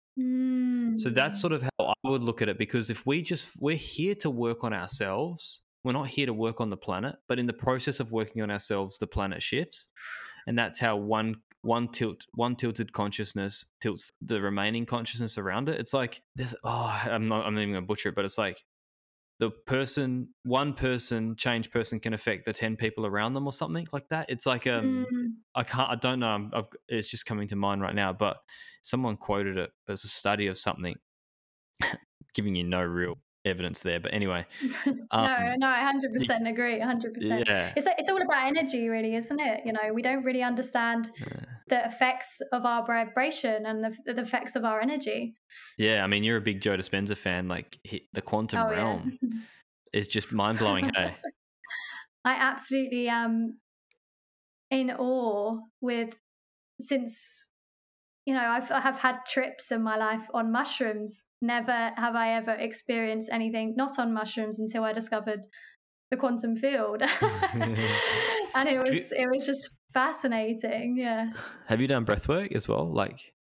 [0.98, 1.40] So that's Mm.
[1.40, 4.30] sort of how I would look at it because if we just we're here to
[4.30, 8.00] work on ourselves, we're not here to work on the planet, but in the process
[8.00, 9.88] of working on ourselves, the planet shifts.
[10.46, 15.79] And that's how one one tilt one tilted consciousness tilts the remaining consciousness around it.
[15.79, 18.62] It's like this oh I'm not I'm not even gonna butcher it, but it's like
[19.38, 23.87] the person one person change person can affect the 10 people around them or something
[23.90, 25.31] like that it's like um Mm.
[25.55, 25.90] I can't.
[25.90, 26.49] I don't know.
[26.53, 28.12] I've, it's just coming to mind right now.
[28.12, 28.37] But
[28.83, 30.96] someone quoted it as a study of something,
[32.35, 34.00] giving you no real evidence there.
[34.00, 34.46] But anyway,
[34.87, 36.81] no, um, no, I hundred percent agree.
[36.81, 37.48] hundred percent.
[37.48, 39.62] yeah, It's it's all about energy, really, isn't it?
[39.64, 41.44] You know, we don't really understand yeah.
[41.68, 45.35] the effects of our vibration and the, the effects of our energy.
[45.79, 46.05] yeah.
[46.05, 47.48] I mean, you're a big Joe Dispenza fan.
[47.48, 49.38] Like he, the quantum oh realm yeah.
[49.92, 50.90] is just mind blowing.
[50.94, 51.14] hey,
[52.24, 53.59] I absolutely am
[54.70, 56.11] in awe with
[56.81, 57.48] since
[58.24, 61.24] you know I've I have had trips in my life on mushrooms.
[61.42, 65.40] Never have I ever experienced anything not on mushrooms until I discovered
[66.11, 70.96] the quantum field, and it was it was just fascinating.
[70.98, 71.31] Yeah,
[71.66, 72.92] have you done breath work as well?
[72.92, 73.33] Like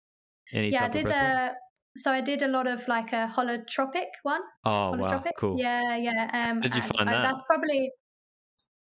[0.52, 0.84] any yeah.
[0.84, 1.52] I did a
[1.96, 4.42] so I did a lot of like a holotropic one.
[4.64, 5.58] Oh wow, cool.
[5.58, 6.48] Yeah, yeah.
[6.50, 7.22] Um, did you find I- that?
[7.22, 7.90] That's probably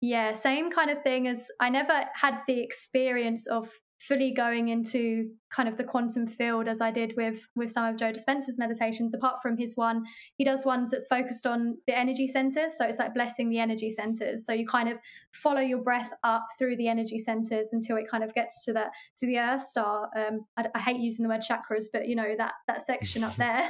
[0.01, 3.69] yeah, same kind of thing as I never had the experience of
[3.99, 7.97] fully going into kind of the quantum field as I did with with some of
[7.97, 9.13] Joe Dispenza's meditations.
[9.13, 10.03] Apart from his one,
[10.35, 12.77] he does ones that's focused on the energy centers.
[12.77, 14.45] So it's like blessing the energy centers.
[14.45, 14.97] So you kind of
[15.33, 18.91] follow your breath up through the energy centers until it kind of gets to that
[19.19, 20.09] to the Earth star.
[20.15, 23.35] Um, I, I hate using the word chakras, but you know that that section up
[23.35, 23.69] there.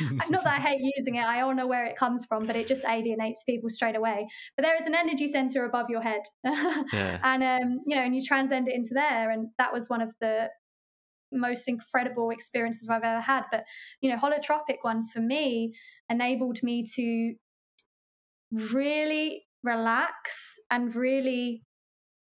[0.28, 1.24] Not that I hate using it.
[1.24, 4.26] I all know where it comes from, but it just alienates people straight away.
[4.56, 6.22] But there is an energy center above your head.
[6.92, 7.18] Yeah.
[7.22, 10.14] and um, you know, and you transcend it into there, and that was one of
[10.20, 10.48] the
[11.32, 13.44] most incredible experiences I've ever had.
[13.50, 13.64] But
[14.00, 15.74] you know, holotropic ones for me
[16.08, 17.34] enabled me to
[18.52, 21.62] really relax and really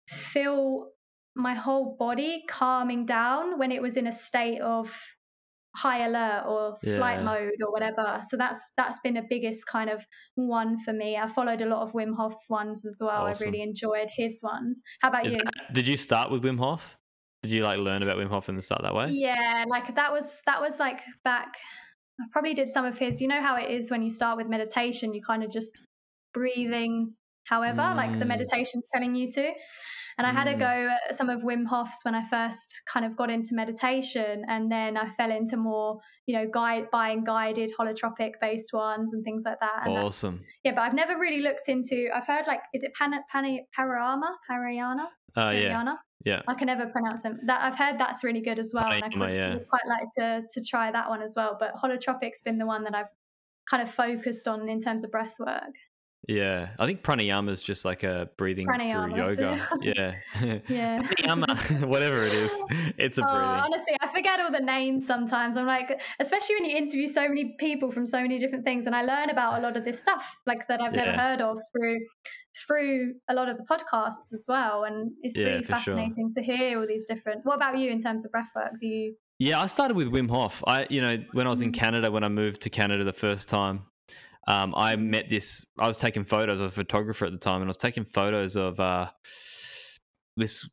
[0.09, 0.89] feel
[1.37, 5.01] my whole body calming down when it was in a state of
[5.77, 8.21] high alert or flight mode or whatever.
[8.29, 11.17] So that's that's been the biggest kind of one for me.
[11.17, 13.27] I followed a lot of Wim Hof ones as well.
[13.27, 13.47] Awesome.
[13.47, 14.83] I really enjoyed his ones.
[15.01, 15.39] How about Is you?
[15.39, 16.99] that- did you start with Wim Hof?
[17.43, 19.11] Did you like learn about Wim Hof and start that way?
[19.11, 21.55] Yeah, like that was that was like back.
[22.21, 23.21] I probably did some of his.
[23.23, 25.83] You know how it is when you start with meditation, you kind of just
[26.35, 28.29] breathing, however, like the Mm.
[28.29, 29.53] meditation's telling you to.
[30.19, 30.59] And I had a Mm.
[30.59, 34.71] go at some of Wim Hof's when I first kind of got into meditation, and
[34.71, 39.45] then I fell into more, you know, guide buying guided holotropic based ones and things
[39.47, 39.87] like that.
[39.87, 40.45] And Awesome.
[40.63, 42.11] Yeah, but I've never really looked into.
[42.15, 44.35] I've heard like, is it Pana, Pana, Parayama?
[44.51, 45.07] Parayana?
[45.37, 45.97] Oh yeah, Parayana?
[46.25, 46.43] Yeah.
[46.49, 47.41] I can never pronounce them.
[47.45, 48.91] That I've heard that's really good as well.
[48.91, 49.59] and I Pranayama, would, yeah.
[49.69, 51.57] quite like to to try that one as well.
[51.59, 53.07] But holotropic's been the one that I've
[53.69, 55.75] kind of focused on in terms of breath work.
[56.29, 59.67] Yeah, I think pranayama is just like a breathing through yoga.
[59.71, 60.15] so- Yeah,
[60.69, 60.99] Yeah.
[60.99, 62.53] pranayama, whatever it is,
[62.99, 63.49] it's a Oh, breathing.
[63.65, 65.57] honestly, I forget all the names sometimes.
[65.57, 68.95] I'm like, especially when you interview so many people from so many different things, and
[68.95, 71.99] I learn about a lot of this stuff like that I've never heard of through
[72.67, 74.85] through a lot of the podcasts as well.
[74.85, 75.95] And it's Yeah, really for sure.
[75.97, 77.41] fascinating to hear all these different.
[77.45, 78.73] What about you in terms of breath work?
[78.81, 79.15] Do you?
[79.39, 80.63] Yeah, I started with Wim Hof.
[80.67, 81.75] I, you know, when I was in Mm.
[81.75, 83.85] Canada, when I moved to Canada the first time,
[84.47, 85.67] um, I met this.
[85.79, 86.61] I was taking photos.
[86.61, 89.11] I was a photographer at the time, and I was taking photos of uh,
[90.37, 90.69] this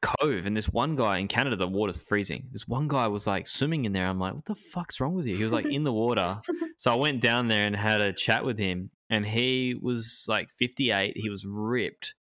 [0.00, 0.46] cove.
[0.46, 2.48] And this one guy in Canada, the water's freezing.
[2.52, 4.06] This one guy was like swimming in there.
[4.06, 5.36] I'm like, what the fuck's wrong with you?
[5.36, 6.40] He was like in the water.
[6.76, 10.48] So I went down there and had a chat with him, and he was like
[10.48, 11.14] 58.
[11.14, 12.14] He was ripped,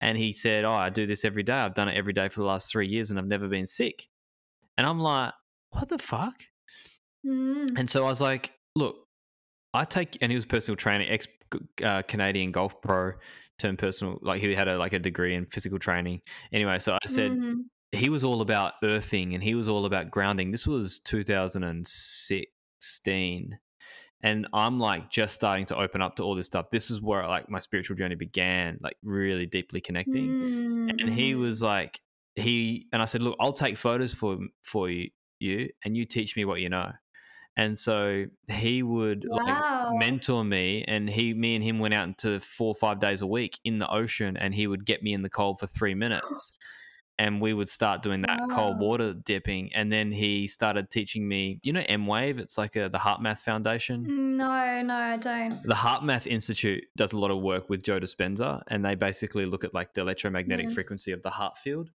[0.00, 1.52] and he said, "Oh, I do this every day.
[1.52, 4.08] I've done it every day for the last three years, and I've never been sick."
[4.76, 5.32] And I'm like,
[5.70, 6.42] "What the fuck?"
[7.24, 7.78] Mm.
[7.78, 8.96] And so I was like, "Look,
[9.74, 11.26] I take," and he was personal training, ex
[11.84, 13.12] uh, Canadian golf pro,
[13.58, 14.18] turned personal.
[14.22, 16.22] Like he had a like a degree in physical training.
[16.52, 17.64] Anyway, so I said, Mhm.
[17.92, 20.50] he was all about earthing and he was all about grounding.
[20.52, 23.58] This was 2016.
[24.22, 26.66] And I'm like just starting to open up to all this stuff.
[26.70, 30.34] This is where like my spiritual journey began, like really deeply connecting.
[31.00, 31.40] And he Mm.
[31.40, 31.98] was like,
[32.34, 36.36] he and I said, look, I'll take photos for for you, you, and you teach
[36.36, 36.92] me what you know.
[37.60, 39.42] And so he would Wow.
[39.46, 39.64] like
[40.02, 43.26] mentor me, and he, me, and him went out into four or five days a
[43.26, 46.54] week in the ocean, and he would get me in the cold for three minutes,
[47.18, 51.60] and we would start doing that cold water dipping, and then he started teaching me,
[51.62, 52.38] you know, emWave.
[52.38, 54.06] It's like a, the HeartMath Foundation.
[54.38, 55.62] No, no, I don't.
[55.62, 59.64] The HeartMath Institute does a lot of work with Joe Dispenza, and they basically look
[59.64, 60.72] at like the electromagnetic Mhm.
[60.72, 61.90] frequency of the heart field.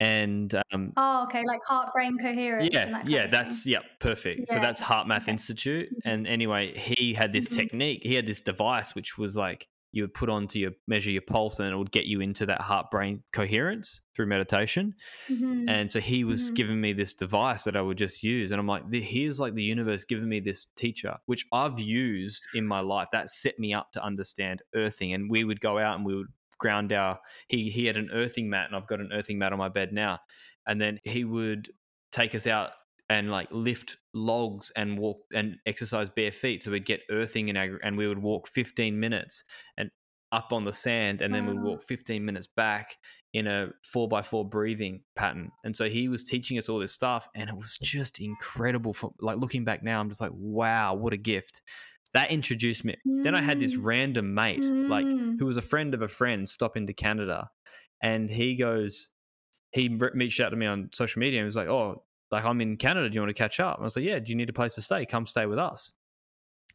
[0.00, 2.70] And um, Oh, okay, like heart brain coherence.
[2.72, 4.48] yeah, that yeah, that's yeah, perfect.
[4.48, 5.28] So that's HeartMath okay.
[5.28, 5.88] Institute.
[5.92, 6.00] Mhm.
[6.04, 7.48] And anyway, he had this Mhm.
[7.48, 8.00] technique.
[8.02, 11.58] He had this device which was like you would put onto your measure your pulse,
[11.58, 14.94] and it would get you into that heart brain coherence through meditation.
[15.28, 15.66] Mhm.
[15.68, 16.50] And so he was Mhm.
[16.50, 18.52] giving me this device that I would just use.
[18.52, 22.66] And I'm like, here's like the universe giving me this teacher, which I've used in
[22.66, 23.08] my life.
[23.12, 25.12] That set me up to understand earthing.
[25.14, 26.28] And we would go out and we would
[26.60, 27.18] ground our,
[27.48, 29.92] he, he had an earthing mat, and I've got an earthing mat on my bed
[29.92, 30.20] now.
[30.66, 31.70] And then he would
[32.12, 32.70] take us out
[33.08, 36.62] and like lift logs and walk and exercise bare feet.
[36.62, 39.42] So we'd get earthing in our, and we would walk 15 minutes
[39.76, 39.90] and
[40.32, 42.96] up on the sand and then we'd walk 15 minutes back
[43.32, 45.50] in a four by four breathing pattern.
[45.64, 49.12] And so he was teaching us all this stuff and it was just incredible for
[49.20, 51.62] like looking back now, I'm just like, wow, what a gift.
[52.14, 52.96] That introduced me.
[53.04, 53.84] Then I had this Mm.
[53.84, 55.36] random mate, like Mm.
[55.38, 57.50] who was a friend of a friend, stop into Canada.
[58.02, 59.10] And he goes,
[59.72, 62.76] he reached out to me on social media and was like, oh, like I'm in
[62.76, 63.08] Canada.
[63.08, 63.76] Do you want to catch up?
[63.76, 64.18] And I was like, yeah.
[64.18, 65.06] Do you need a place to stay?
[65.06, 65.92] Come stay with us.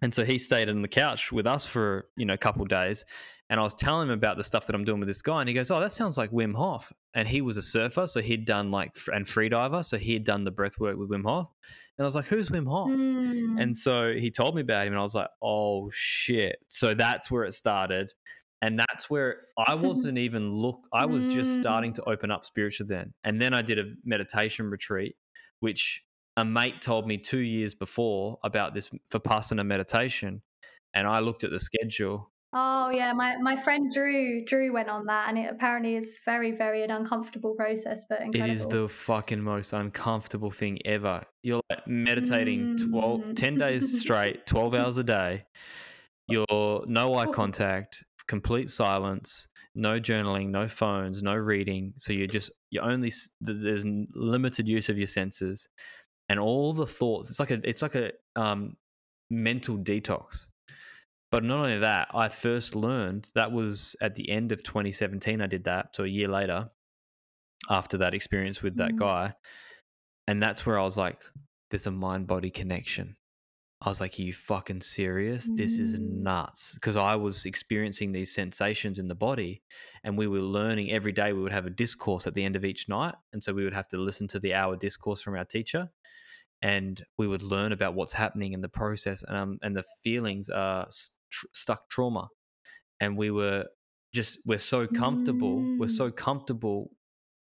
[0.01, 2.67] And so he stayed on the couch with us for you know a couple of
[2.69, 3.05] days,
[3.49, 5.47] and I was telling him about the stuff that I'm doing with this guy, and
[5.47, 8.45] he goes, "Oh, that sounds like Wim Hof." And he was a surfer, so he'd
[8.45, 11.47] done like and freediver, so he had done the breath work with Wim Hof.
[11.97, 13.61] And I was like, "Who's Wim Hof?" Mm.
[13.61, 17.29] And so he told me about him, and I was like, "Oh shit!" So that's
[17.29, 18.11] where it started,
[18.61, 20.87] and that's where I wasn't even look.
[20.91, 24.69] I was just starting to open up spiritually then, and then I did a meditation
[24.71, 25.15] retreat,
[25.59, 26.03] which
[26.37, 30.41] a mate told me two years before about this vipassana meditation,
[30.95, 32.31] and I looked at the schedule.
[32.53, 36.51] Oh yeah, my, my friend Drew Drew went on that, and it apparently is very
[36.51, 38.49] very an uncomfortable process, but incredible.
[38.49, 41.23] It is the fucking most uncomfortable thing ever.
[41.43, 43.35] You're like meditating 12, Mm.
[43.35, 45.45] 10 days straight, 12 hours a day.
[46.27, 46.45] You're
[46.87, 51.93] no eye contact, complete silence, no journaling, no phones, no reading.
[51.97, 55.67] So you're just, you only, there's limited use of your senses
[56.29, 57.29] and all the thoughts.
[57.29, 58.75] It's like a, it's like a um,
[59.29, 60.47] mental detox.
[61.35, 65.41] But not only that, I first learned that was at the end of 2017.
[65.41, 65.93] I did that.
[65.93, 66.69] So a year later,
[67.69, 68.99] after that experience with that Mm.
[68.99, 69.35] guy.
[70.29, 71.21] And that's where I was like,
[71.69, 73.17] there's a mind body connection.
[73.81, 75.49] I was like, are you fucking serious?
[75.57, 76.23] This is Mm.
[76.23, 76.75] nuts.
[76.75, 79.61] Because I was experiencing these sensations in the body
[80.05, 81.33] and we were learning every day.
[81.33, 83.15] We would have a discourse at the end of each night.
[83.33, 85.91] And so we would have to listen to the hour discourse from our teacher
[86.65, 89.19] and we would learn about what's happening in the process.
[89.27, 92.25] and Um, and the feelings are st- stuck trauma.
[92.99, 93.61] And we were
[94.17, 95.55] just we're so comfortable.
[95.79, 96.01] We're Mm.
[96.03, 96.79] so comfortable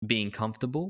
[0.06, 0.86] being comfortable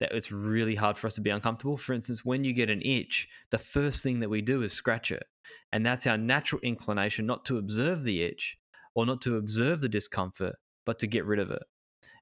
[0.00, 1.78] that it's really hard for us to be uncomfortable.
[1.78, 5.10] For instance, when you get an itch, the first thing that we do is scratch
[5.10, 5.24] it.
[5.72, 8.58] And that's our natural inclination not to observe the itch
[8.94, 11.62] or not to observe the discomfort, but to get rid of it.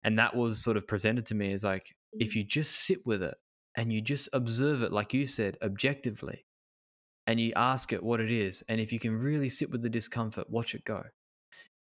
[0.04, 1.86] And that was sort of presented to me as like,
[2.24, 3.36] if you just sit with it
[3.78, 6.44] and you just observe it, like you said, objectively,
[7.28, 9.88] and you ask it what it is, and if you can really sit with the
[9.88, 11.04] discomfort, watch it go.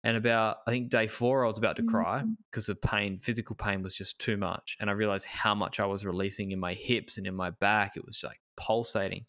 [0.04, 2.36] And about, I think day four, I was about to cry mm.
[2.50, 4.76] because the pain, physical pain was just too much.
[4.78, 7.96] And I realized how much I was releasing in my hips and in my back.
[7.96, 9.24] It was like pulsating.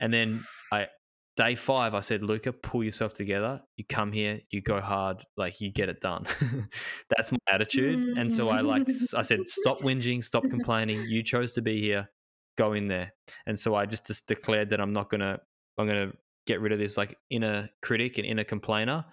[0.00, 0.88] And then I,
[1.36, 3.60] day five, I said, Luka, pull yourself together.
[3.76, 6.24] You come here, you go hard, like you get it done.
[7.16, 8.16] That's my attitude.
[8.16, 11.02] And so I like, I said, stop whinging, stop complaining.
[11.08, 12.10] You chose to be here,
[12.56, 13.12] go in there.
[13.46, 15.40] And so I just, just declared that I'm not to,
[15.78, 16.12] I'm to
[16.46, 19.04] get rid of this like inner critic and inner complainer.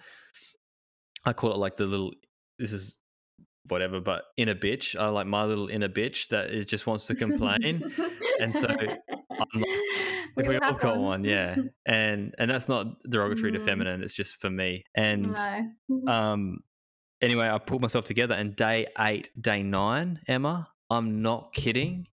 [1.24, 2.12] I call it like the little,
[2.58, 2.98] this is
[3.68, 4.98] whatever, but inner bitch.
[4.98, 7.92] I like my little inner bitch that just wants to complain.
[8.40, 8.68] and so
[9.40, 9.64] I'm
[10.36, 11.56] if we, all got one, yeah.
[11.86, 13.64] And and that's not derogatory to Mm.
[13.64, 14.02] feminine.
[14.02, 14.84] It's just for me.
[14.94, 15.36] And
[15.88, 16.06] no.
[16.12, 16.60] um,
[17.20, 18.34] anyway, I pulled myself together.
[18.34, 22.06] And day eight, day nine, Emma, I'm not kidding.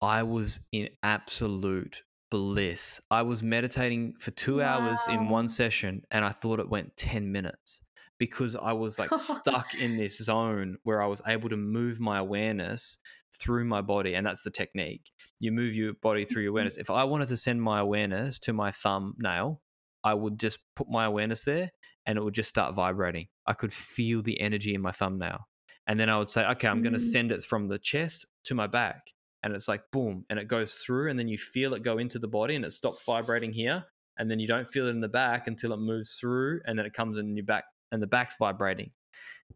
[0.00, 3.00] I was in absolute bliss.
[3.10, 7.32] I was meditating for two hours in one session, and I thought it went ten
[7.32, 7.80] minutes
[8.18, 12.18] because I was like stuck in this zone where I was able to move my
[12.18, 12.98] awareness
[13.36, 14.14] through my body.
[14.14, 15.10] And that's the technique.
[15.40, 16.76] You move your body through your awareness.
[16.76, 19.60] If I wanted to send my awareness to my thumbnail,
[20.04, 21.70] I would just put my awareness there
[22.06, 23.28] and it would just start vibrating.
[23.46, 25.48] I could feel the energy in my thumbnail.
[25.86, 27.12] And then I would say, okay, I'm going to Mm.
[27.12, 29.12] send it from the chest to my back.
[29.42, 32.18] And it's like boom, and it goes through, and then you feel it go into
[32.18, 33.84] the body and it stops vibrating here.
[34.18, 36.86] And then you don't feel it in the back until it moves through, and then
[36.86, 38.90] it comes in your back, and the back's vibrating.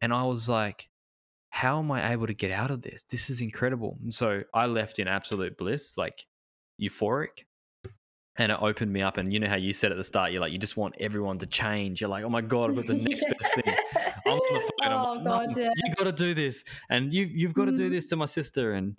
[0.00, 0.88] And I was like,
[1.50, 3.02] how am I able to get out of this?
[3.04, 3.98] This is incredible.
[4.02, 6.26] And so I left in absolute bliss, like
[6.80, 7.44] euphoric.
[8.36, 9.18] And it opened me up.
[9.18, 11.38] And you know how you said at the start, you're like, you just want everyone
[11.38, 12.00] to change.
[12.00, 13.74] You're like, oh my God, I've got the next best thing.
[14.26, 14.92] I'm on the phone.
[14.92, 15.70] I'm Oh, like, God, "Mum, yeah.
[15.76, 17.92] you got to do this, and you you've got to do Mm.
[17.92, 18.96] this to my sister, and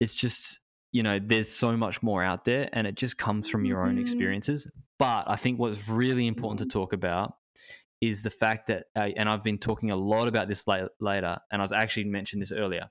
[0.00, 0.60] it's just
[0.92, 3.96] you know there's so much more out there, and it just comes from your own
[3.96, 4.00] Mhm.
[4.00, 4.66] experiences.
[4.98, 7.36] But I think what's really important to talk about
[8.00, 11.38] is the fact that, uh, and I've been talking a lot about this la- later,
[11.50, 12.90] and I was actually mentioned this earlier.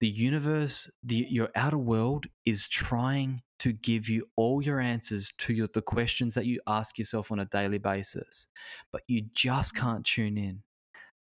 [0.00, 5.54] The universe, the your outer world, is trying to give you all your answers to
[5.54, 8.48] your, the questions that you ask yourself on a daily basis,
[8.92, 10.62] but you just can't tune in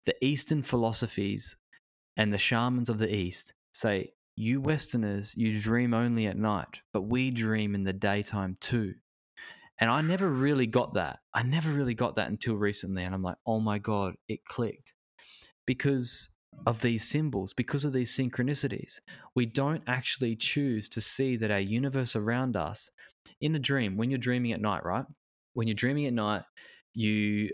[0.08, 1.56] the Eastern philosophies
[2.16, 7.02] and the shamans of the East say, you Westerners, you dream only at night, but
[7.02, 8.94] we dream in the daytime too.
[9.80, 11.18] And I never really got that.
[11.34, 13.04] I never really got that until recently.
[13.04, 14.92] And I'm like, oh my God, it clicked.
[15.66, 16.30] Because
[16.66, 19.00] of these symbols, because of these synchronicities,
[19.36, 22.90] we don't actually choose to see that our universe around us
[23.40, 25.04] in a dream, when you're dreaming at night, right?
[25.54, 26.42] When you're dreaming at night,
[26.94, 27.50] you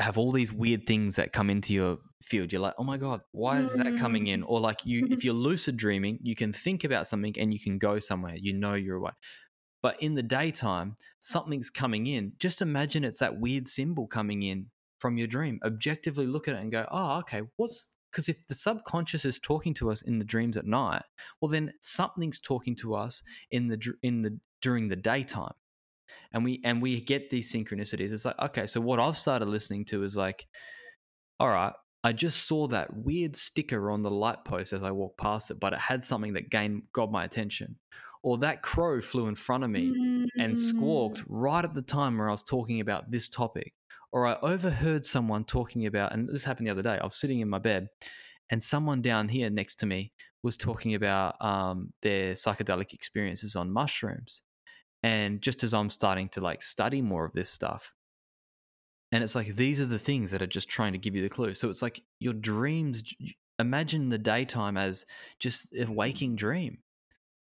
[0.00, 2.52] have all these weird things that come into your field.
[2.52, 4.42] You're like, oh my God, why is that coming in?
[4.42, 4.46] Mm.
[4.48, 7.78] Or like you, if you're lucid dreaming, you can think about something and you can
[7.78, 8.34] go somewhere.
[8.36, 9.12] You know you're away.
[9.82, 10.94] But in the daytime, mm.
[11.18, 12.32] something's coming in.
[12.38, 14.66] Just imagine it's that weird symbol coming in
[14.98, 15.60] from your dream.
[15.64, 19.72] Objectively look at it and go, oh, okay, what's because if the subconscious is talking
[19.74, 21.02] to us in the dreams at night,
[21.40, 25.54] well, then something's talking to us in the in the during the daytime
[26.32, 29.84] and we and we get these synchronicities it's like okay so what i've started listening
[29.84, 30.46] to is like
[31.38, 31.72] all right
[32.04, 35.60] i just saw that weird sticker on the light post as i walked past it
[35.60, 37.76] but it had something that gained got my attention
[38.22, 41.24] or that crow flew in front of me and squawked Mm.
[41.28, 43.72] right at the time where i was talking about this topic
[44.12, 47.40] or i overheard someone talking about and this happened the other day i was sitting
[47.40, 47.88] in my bed
[48.50, 50.12] and someone down here next to me
[50.42, 54.42] was talking about um, their psychedelic experiences on mushrooms.
[55.02, 57.94] And just as i'm starting to like study more of this stuff
[59.12, 61.28] and it's like these are the things that are just trying to give you the
[61.28, 61.52] clue.
[61.54, 63.14] So it's like your dreams
[63.58, 65.04] imagine the daytime as
[65.38, 66.78] just a waking dream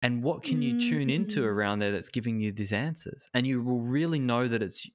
[0.02, 1.44] and what can you tune into Mm.
[1.44, 4.88] around there that's giving you these answers and you will really know that it's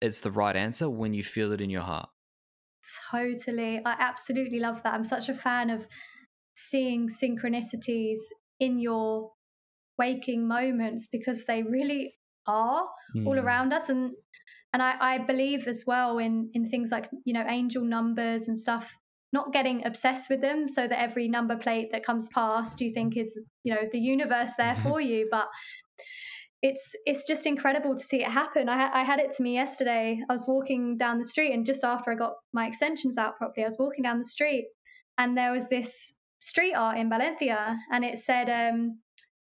[0.00, 2.10] it's the right answer when you feel it in your heart
[3.10, 3.78] Totally.
[3.84, 4.94] I absolutely love that.
[4.94, 5.86] I'm such a fan of
[6.56, 8.20] seeing synchronicities
[8.60, 9.32] in your
[9.98, 12.14] waking moments because they really
[12.46, 12.88] are
[13.24, 13.38] all Mm.
[13.38, 14.12] around us and
[14.72, 18.58] and I, I believe as well in in things like you know angel numbers and
[18.58, 18.94] stuff
[19.34, 23.16] not getting obsessed with them so that every number plate that comes past you think
[23.16, 23.30] is
[23.64, 25.48] you know the universe there for you but
[26.64, 28.70] it's it's just incredible to see it happen.
[28.70, 30.18] I, I had it to me yesterday.
[30.30, 33.64] I was walking down the street, and just after I got my extensions out properly,
[33.64, 34.64] I was walking down the street,
[35.18, 38.98] and there was this street art in Valencia, and it said, um,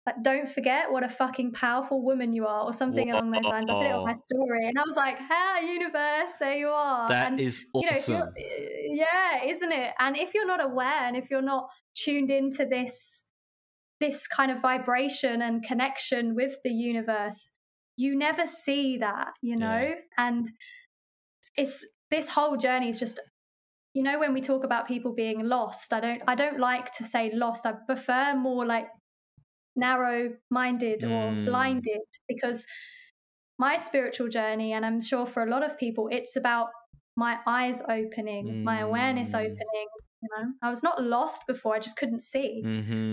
[0.07, 3.69] like, "Don't forget what a fucking powerful woman you are," or something along those lines.
[3.69, 7.09] I put it on my story, and I was like, "Hey, universe, there you are."
[7.09, 8.35] That and, is you know, awesome.
[8.37, 9.93] yeah, isn't it?
[9.99, 13.25] And if you're not aware, and if you're not tuned into this
[14.01, 17.53] this kind of vibration and connection with the universe,
[17.97, 19.81] you never see that, you know?
[19.81, 19.95] Yeah.
[20.19, 20.51] And
[21.57, 23.19] it's this whole journey is just
[23.95, 27.05] you know when we talk about people being lost, I don't I don't like to
[27.05, 27.65] say lost.
[27.65, 28.89] I prefer more like
[29.77, 31.47] narrow minded or Mm.
[31.47, 32.67] blinded because
[33.59, 36.69] my spiritual journey and I'm sure for a lot of people it's about
[37.17, 39.41] my eyes opening, my awareness Mm.
[39.41, 39.89] opening,
[40.23, 40.53] you know.
[40.63, 42.63] I was not lost before, I just couldn't see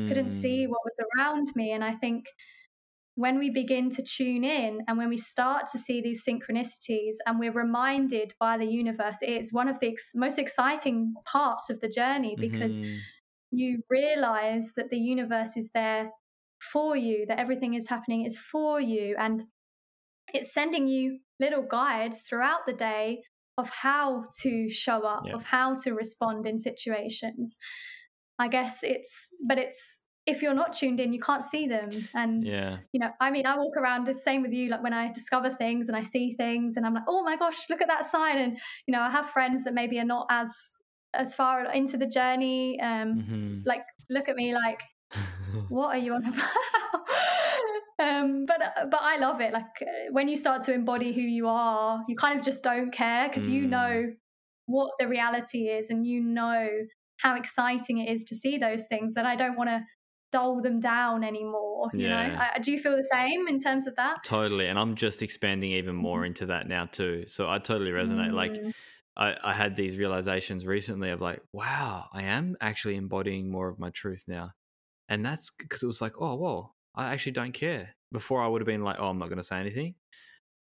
[0.10, 0.70] couldn't see Mhm.
[0.70, 1.72] what was around me.
[1.72, 2.26] And I think
[3.16, 7.40] when we begin to tune in and when we start to see these synchronicities and
[7.40, 11.90] we're reminded by the universe, it's one of the ex- most exciting parts of the
[11.90, 13.00] journey because Mhm.
[13.52, 16.12] you realize that the universe is there
[16.72, 19.16] for you, that everything is happening is for you.
[19.20, 19.44] And
[20.34, 23.22] it's sending you little guides throughout the day
[23.58, 25.36] of how to show up, Yeah.
[25.36, 27.60] of how to respond in situations.
[28.40, 31.90] I guess it's, but it's, if you're not tuned in, you can't see them.
[32.16, 32.78] And, yeah.
[32.94, 35.50] you know, I mean, I walk around the same with you, like when I discover
[35.52, 38.38] things and I see things and I'm like, oh my gosh, look at that sign.
[38.38, 38.58] And,
[38.88, 40.50] you know, I have friends that maybe are not as,
[41.14, 42.80] as far into the journey.
[42.80, 43.64] Um, Mhm.
[43.66, 44.80] like, look at me like,
[45.70, 46.50] what are you on about?
[48.00, 48.60] um, but
[48.90, 49.54] but I love it.
[49.54, 52.92] Like uh, when you start to embody who you are, you kind of just don't
[52.92, 53.70] care because you Mm.
[53.70, 54.14] know
[54.66, 56.70] what the reality is, and you know
[57.20, 59.14] how exciting it is to see those things.
[59.14, 59.82] That I don't want to
[60.32, 61.92] dull them down anymore.
[61.94, 62.50] You know, Yeah.
[62.56, 64.18] I, do you feel the same in terms of that?
[64.26, 64.68] Totally.
[64.68, 67.26] And I'm just expanding even more into that now too.
[67.28, 68.34] So I totally resonate.
[68.34, 68.74] Like Mm.
[69.16, 73.78] I, I had these realizations recently of like, wow, I am actually embodying more of
[73.78, 74.50] my truth now.
[75.14, 77.96] And that's because it was like, oh, well, I actually don't care.
[78.12, 79.96] Before I would have been like, oh, I'm not going to say anything.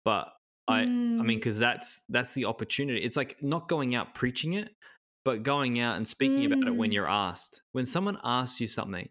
[0.05, 0.29] But
[0.67, 0.81] I,
[1.19, 1.39] I mean, Mm.
[1.39, 3.01] because that's that's the opportunity.
[3.03, 4.75] It's like not going out preaching it,
[5.25, 6.93] but going out and speaking about it when Mm.
[6.93, 7.61] you're asked.
[7.73, 9.09] When someone asks you something,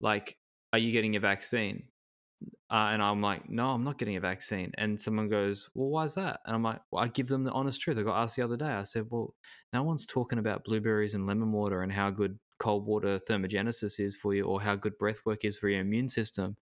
[0.00, 0.38] like,
[0.72, 1.88] "Are you getting a vaccine?"
[2.70, 6.04] Uh, and I'm like, "No, I'm not getting a vaccine." And someone goes, "Well, why
[6.04, 8.36] is that?" And I'm like, well, "I give them the honest truth." I got asked
[8.36, 8.66] the other day.
[8.70, 9.34] I said, "Well,
[9.72, 14.16] no one's talking about blueberries and lemon water and how good cold water thermogenesis is
[14.16, 16.56] for you, or how good breath work is for your immune system."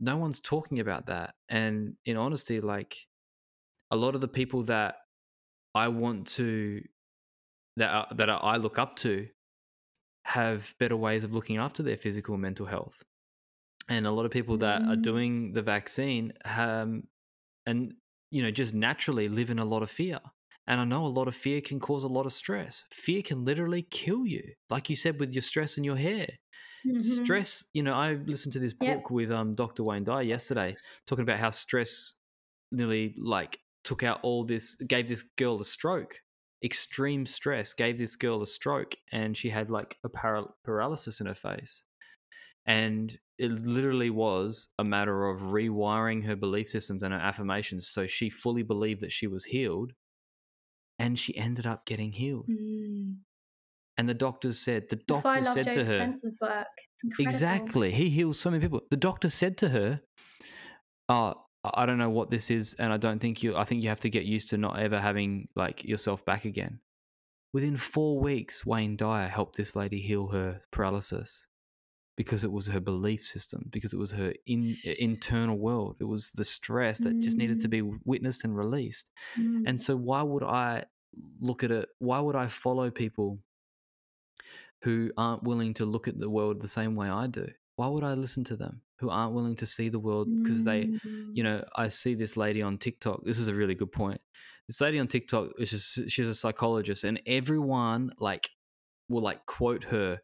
[0.00, 1.34] No one's talking about that.
[1.48, 3.08] And in honesty, like
[3.90, 4.96] a lot of the people that
[5.74, 6.82] I want to
[7.76, 9.28] that are, that I look up to
[10.26, 13.02] have better ways of looking after their physical and mental health.
[13.88, 15.02] And a lot of people that are Mm.
[15.02, 17.08] doing the vaccine um,
[17.66, 17.94] and
[18.30, 20.20] you know just naturally live in a lot of fear.
[20.66, 22.84] And I know a lot of fear can cause a lot of stress.
[22.92, 26.28] Fear can literally kill you, like you said with your stress and your hair
[26.84, 27.24] Mhm.
[27.24, 29.10] stress you know i listened to this book Yep.
[29.10, 32.14] with um dr wayne dyer yesterday talking about how stress
[32.72, 36.18] nearly like took out all this gave this girl a stroke
[36.64, 41.26] extreme stress gave this girl a stroke and she had like a paral- paralysis in
[41.26, 41.84] her face
[42.66, 48.06] and it literally was a matter of rewiring her belief systems and her affirmations so
[48.06, 49.92] she fully believed that she was healed
[51.00, 53.16] and she ended up getting healed Mm.
[53.96, 56.38] and the doctors said the That's why I doctor love said Joe to her Dispenza's
[56.40, 56.66] work.
[57.18, 57.92] Exactly.
[57.92, 58.82] He heals so many people.
[58.90, 60.00] The doctor said to her,
[61.08, 61.34] "Oh,
[61.64, 63.56] I don't know what this is, and I don't think you.
[63.56, 66.80] I think you have to get used to not ever having like yourself back again."
[67.52, 71.46] Within four weeks, Wayne Dyer helped this lady heal her paralysis
[72.20, 75.96] because it was her belief system, because it was her in, internal world.
[76.00, 79.08] It was the stress that just needed to be witnessed and released.
[79.38, 79.62] Mm.
[79.66, 80.84] And so, why would I
[81.40, 81.88] look at it?
[81.98, 83.38] Why would I follow people
[84.82, 87.48] who aren't willing to look at the world the same way I do?
[87.76, 90.84] Why would I listen to them who aren't willing to see the world because they,
[90.84, 91.30] Mm.
[91.32, 93.24] you know, I see this lady on TikTok.
[93.24, 94.20] This is a really good point.
[94.68, 98.50] This lady on TikTok is just she's a psychologist, and everyone like
[99.08, 100.20] will like quote her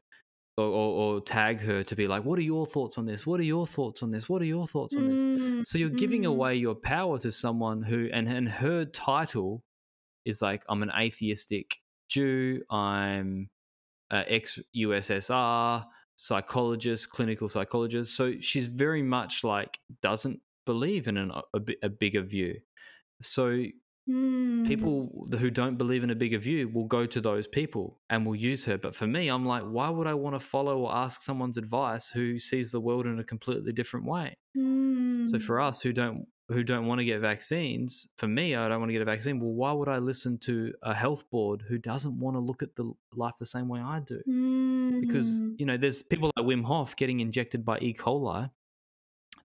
[0.57, 3.27] or, or, or tag her to be like, "What are your thoughts on this?
[3.27, 4.29] What are your thoughts on this?
[4.29, 6.29] What are your thoughts on this?" Mm, So you're giving mm.
[6.29, 9.63] away your power to someone who, and, and her title
[10.25, 11.79] is like, I'm an atheistic
[12.09, 13.51] Jew, I'm
[14.11, 15.85] ex USSR
[16.17, 18.17] psychologist, clinical psychologist.
[18.17, 22.57] So she's very much like doesn't believe in an, a, a bigger view.
[23.23, 23.65] So
[24.09, 24.69] Mm.
[24.69, 28.37] people who don't believe in a bigger view will go to those people and will
[28.37, 28.79] use her.
[28.79, 32.09] But for me, I'm like, why would I want to follow or ask someone's advice
[32.09, 34.37] who sees the world in a completely different way?
[34.57, 35.27] Mm.
[35.29, 35.43] So Mm.
[35.43, 38.91] for us who don't who don't want to get vaccines, for me, I don't want
[38.91, 39.41] to get a vaccine.
[39.41, 42.77] Well, why would I listen to a health board who doesn't want to look at
[42.77, 44.19] the life the same way I do?
[45.01, 45.59] Because Mm.
[45.59, 47.93] you know, there's people like Wim Hof getting injected by E.
[47.93, 48.49] coli.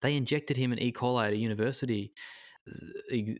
[0.01, 0.91] They injected him an E.
[0.91, 2.13] coli at a university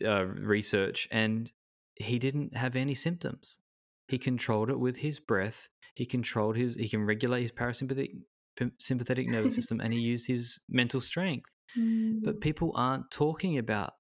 [0.06, 1.52] uh, research, and
[1.96, 3.60] he didn't have any symptoms.
[4.08, 5.70] He controlled it with his breath.
[5.96, 6.76] He controlled his.
[6.76, 8.12] He can regulate his parasympathetic
[8.56, 11.50] p- sympathetic nervous system, and he used his mental strength.
[11.78, 12.24] Mm.
[12.24, 13.92] But people aren't talking about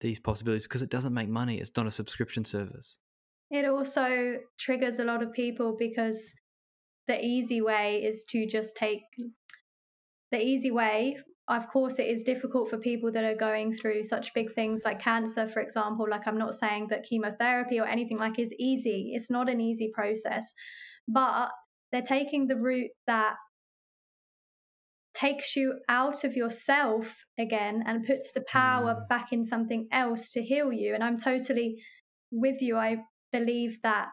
[0.00, 1.58] these possibilities because it doesn't make money.
[1.58, 2.98] It's not a subscription service.
[3.50, 6.34] It also triggers a lot of people because
[7.06, 9.02] the easy way is to just take
[10.30, 11.18] the easy way.
[11.48, 15.00] Of course, it is difficult for people that are going through such big things like
[15.00, 16.06] cancer, for example.
[16.08, 19.12] Like, I'm not saying that chemotherapy or anything like is easy.
[19.14, 20.52] It's not an easy process,
[21.08, 21.48] but
[21.90, 23.36] they're taking the route that
[25.14, 29.08] takes you out of yourself again and puts the power Mm.
[29.08, 30.94] back in something else to heal you.
[30.94, 31.82] And I'm totally
[32.30, 32.76] with you.
[32.76, 32.98] I
[33.32, 34.08] believe that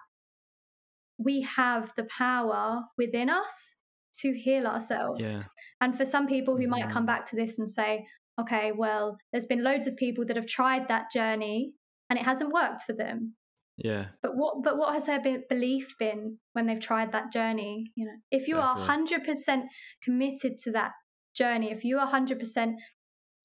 [1.18, 3.82] we have the power within us
[4.22, 5.26] to heal ourselves.
[5.28, 5.44] Yeah.
[5.82, 7.08] And for some people who might come Mhm.
[7.08, 8.06] back to this and say,
[8.40, 11.74] okay, well, there's been loads of people that have tried that journey
[12.10, 13.36] and it hasn't worked for them.
[13.78, 14.06] Yeah.
[14.22, 17.92] But what but what has their be- belief been when they've tried that journey?
[17.96, 19.66] You know, if you are hundred percent
[20.04, 20.92] committed to that
[21.36, 22.80] journey, if you are hundred percent,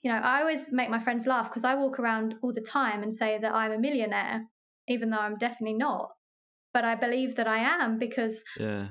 [0.02, 3.02] you know, I always make my friends laugh because I walk around all the time
[3.02, 4.46] and say that I'm a millionaire,
[4.86, 6.10] even though I'm definitely not.
[6.72, 8.88] But I believe that I am because Yeah.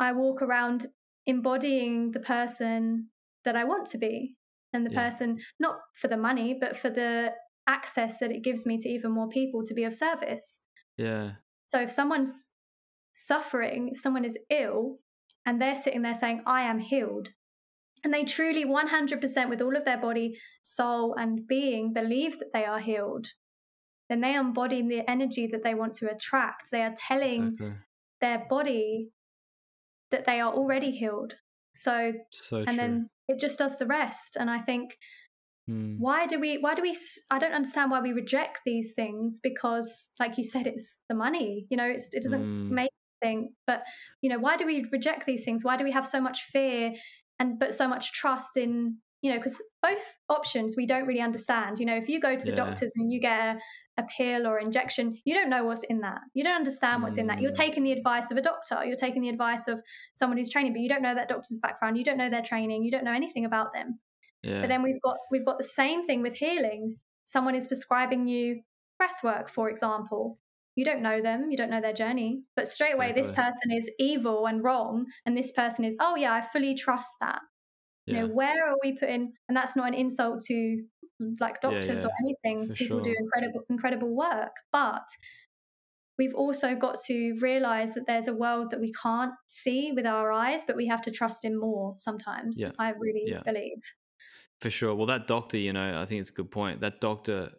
[0.00, 0.86] I walk around
[1.26, 3.10] embodying the person
[3.44, 4.36] that I want to be,
[4.72, 5.10] and the Yeah.
[5.10, 7.34] person not for the money, but for the
[7.66, 10.64] access that it gives me to even more people to be of service.
[10.96, 11.32] Yeah.
[11.66, 12.50] So if someone's
[13.12, 14.98] suffering, if someone is ill,
[15.46, 17.28] and they're sitting there saying, I am healed,
[18.02, 22.64] and they truly 100% with all of their body, soul, and being believe that they
[22.64, 23.26] are healed,
[24.08, 26.70] then they embody the energy that they want to attract.
[26.70, 27.76] They are telling Exactly.
[28.20, 29.10] their body
[30.10, 31.34] that they are already healed.
[31.74, 32.76] So, So and true.
[32.76, 34.36] then it just does the rest.
[34.36, 34.96] And I think
[35.68, 35.98] Mm.
[35.98, 36.96] why do we why do we
[37.30, 41.66] I don't understand why we reject these things because like you said it's the money
[41.70, 42.70] you know it's, it doesn't Mm.
[42.70, 42.90] make
[43.22, 43.84] anything but
[44.22, 46.92] you know why do we reject these things why do we have so much fear
[47.38, 51.78] and but so much trust in you know because both options we don't really understand
[51.78, 52.56] you know if you go to the Yeah.
[52.60, 53.58] doctors and you get a,
[53.98, 57.26] a pill or injection you don't know what's in that you don't understand what's in
[57.26, 57.56] that you're Mm.
[57.56, 59.80] taking the advice of a doctor you're taking the advice of
[60.14, 62.82] someone who's training but you don't know that doctor's background you don't know their training
[62.84, 64.00] you don't know anything about them
[64.42, 64.62] Yeah.
[64.62, 66.96] but then we've got we've got the same thing with healing.
[67.24, 68.62] Someone is prescribing you
[68.98, 70.38] breath work, for example.
[70.76, 73.90] You don't know them, you don't know their journey, but straight away this person is
[73.98, 77.40] evil and wrong, and this person is, oh yeah, I fully trust that.
[78.10, 78.22] You yeah.
[78.22, 79.32] know, where are we putting?
[79.48, 80.54] And that's not an insult to
[81.22, 82.74] mm, like Yeah, doctors or anything.
[82.74, 85.06] People do incredible incredible work, but
[86.18, 90.32] we've also got to realize that there's a world that we can't see with our
[90.32, 92.58] eyes, but we have to trust in more sometimes.
[92.58, 93.42] Yeah, I really yeah.
[93.44, 93.80] believe.
[94.60, 94.94] For sure.
[94.94, 96.80] Well, that doctor, you know, I think it's a good point.
[96.80, 97.50] That doctor,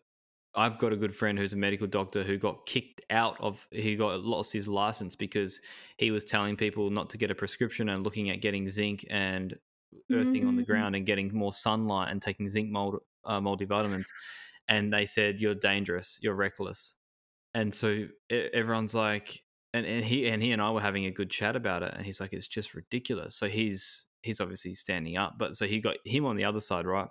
[0.54, 3.96] I've got a good friend who's a medical doctor who got kicked out of, he
[3.96, 5.60] got lost his license because
[5.98, 9.58] he was telling people not to get a prescription and looking at getting zinc and
[10.12, 10.66] earthing on the Mm.
[10.66, 14.08] ground and getting more sunlight and taking zinc mold, uh, multivitamins.
[14.68, 16.96] And they said, you're dangerous, you're reckless.
[17.54, 21.30] And so everyone's like, and, and he and he and I were having a good
[21.30, 23.36] chat about it, and he's like, it's just ridiculous.
[23.36, 26.86] So he's he's obviously standing up, but so he got him on the other side,
[26.86, 27.10] right?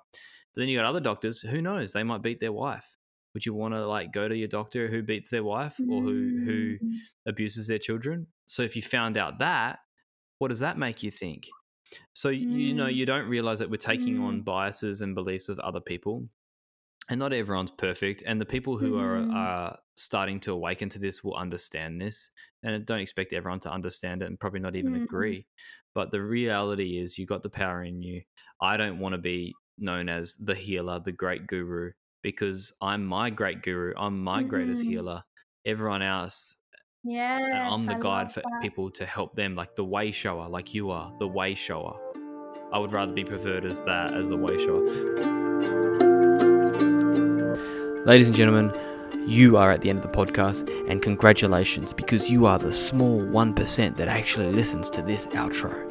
[0.54, 1.40] But then you got other doctors.
[1.42, 1.92] Who knows?
[1.92, 2.96] They might beat their wife.
[3.34, 6.40] Would you want to like go to your doctor who beats their wife or who
[6.44, 7.00] who Mm.
[7.26, 8.28] abuses their children?
[8.46, 9.80] So if you found out that,
[10.38, 11.56] what does that make you think?
[12.14, 13.00] So you know Mm.
[13.00, 14.44] you don't realize that we're taking on Mm.
[14.44, 16.28] biases and beliefs of other people,
[17.10, 18.22] and not everyone's perfect.
[18.26, 19.30] And the people who are Mhm.
[19.30, 22.30] are starting to awaken to this will understand this,
[22.62, 24.96] and don't expect everyone to understand it and probably not even Mm.
[24.96, 25.46] agree.
[25.94, 28.22] But the reality is, you got the power in you.
[28.60, 33.30] I don't want to be known as the healer, the great guru, because I'm my
[33.30, 33.94] great guru.
[33.96, 34.84] I'm my greatest Mhm.
[34.84, 35.24] healer.
[35.64, 36.56] Everyone else
[37.02, 38.60] Yes, and I'm the I guide for that.
[38.60, 41.98] people to help them, like the way shower, like you are, the way shower.
[42.72, 44.84] I would rather be preferred as that, as the way shower.
[48.04, 48.72] Ladies and gentlemen,
[49.26, 53.20] you are at the end of the podcast, and congratulations because you are the small
[53.20, 55.89] 1% that actually listens to this outro.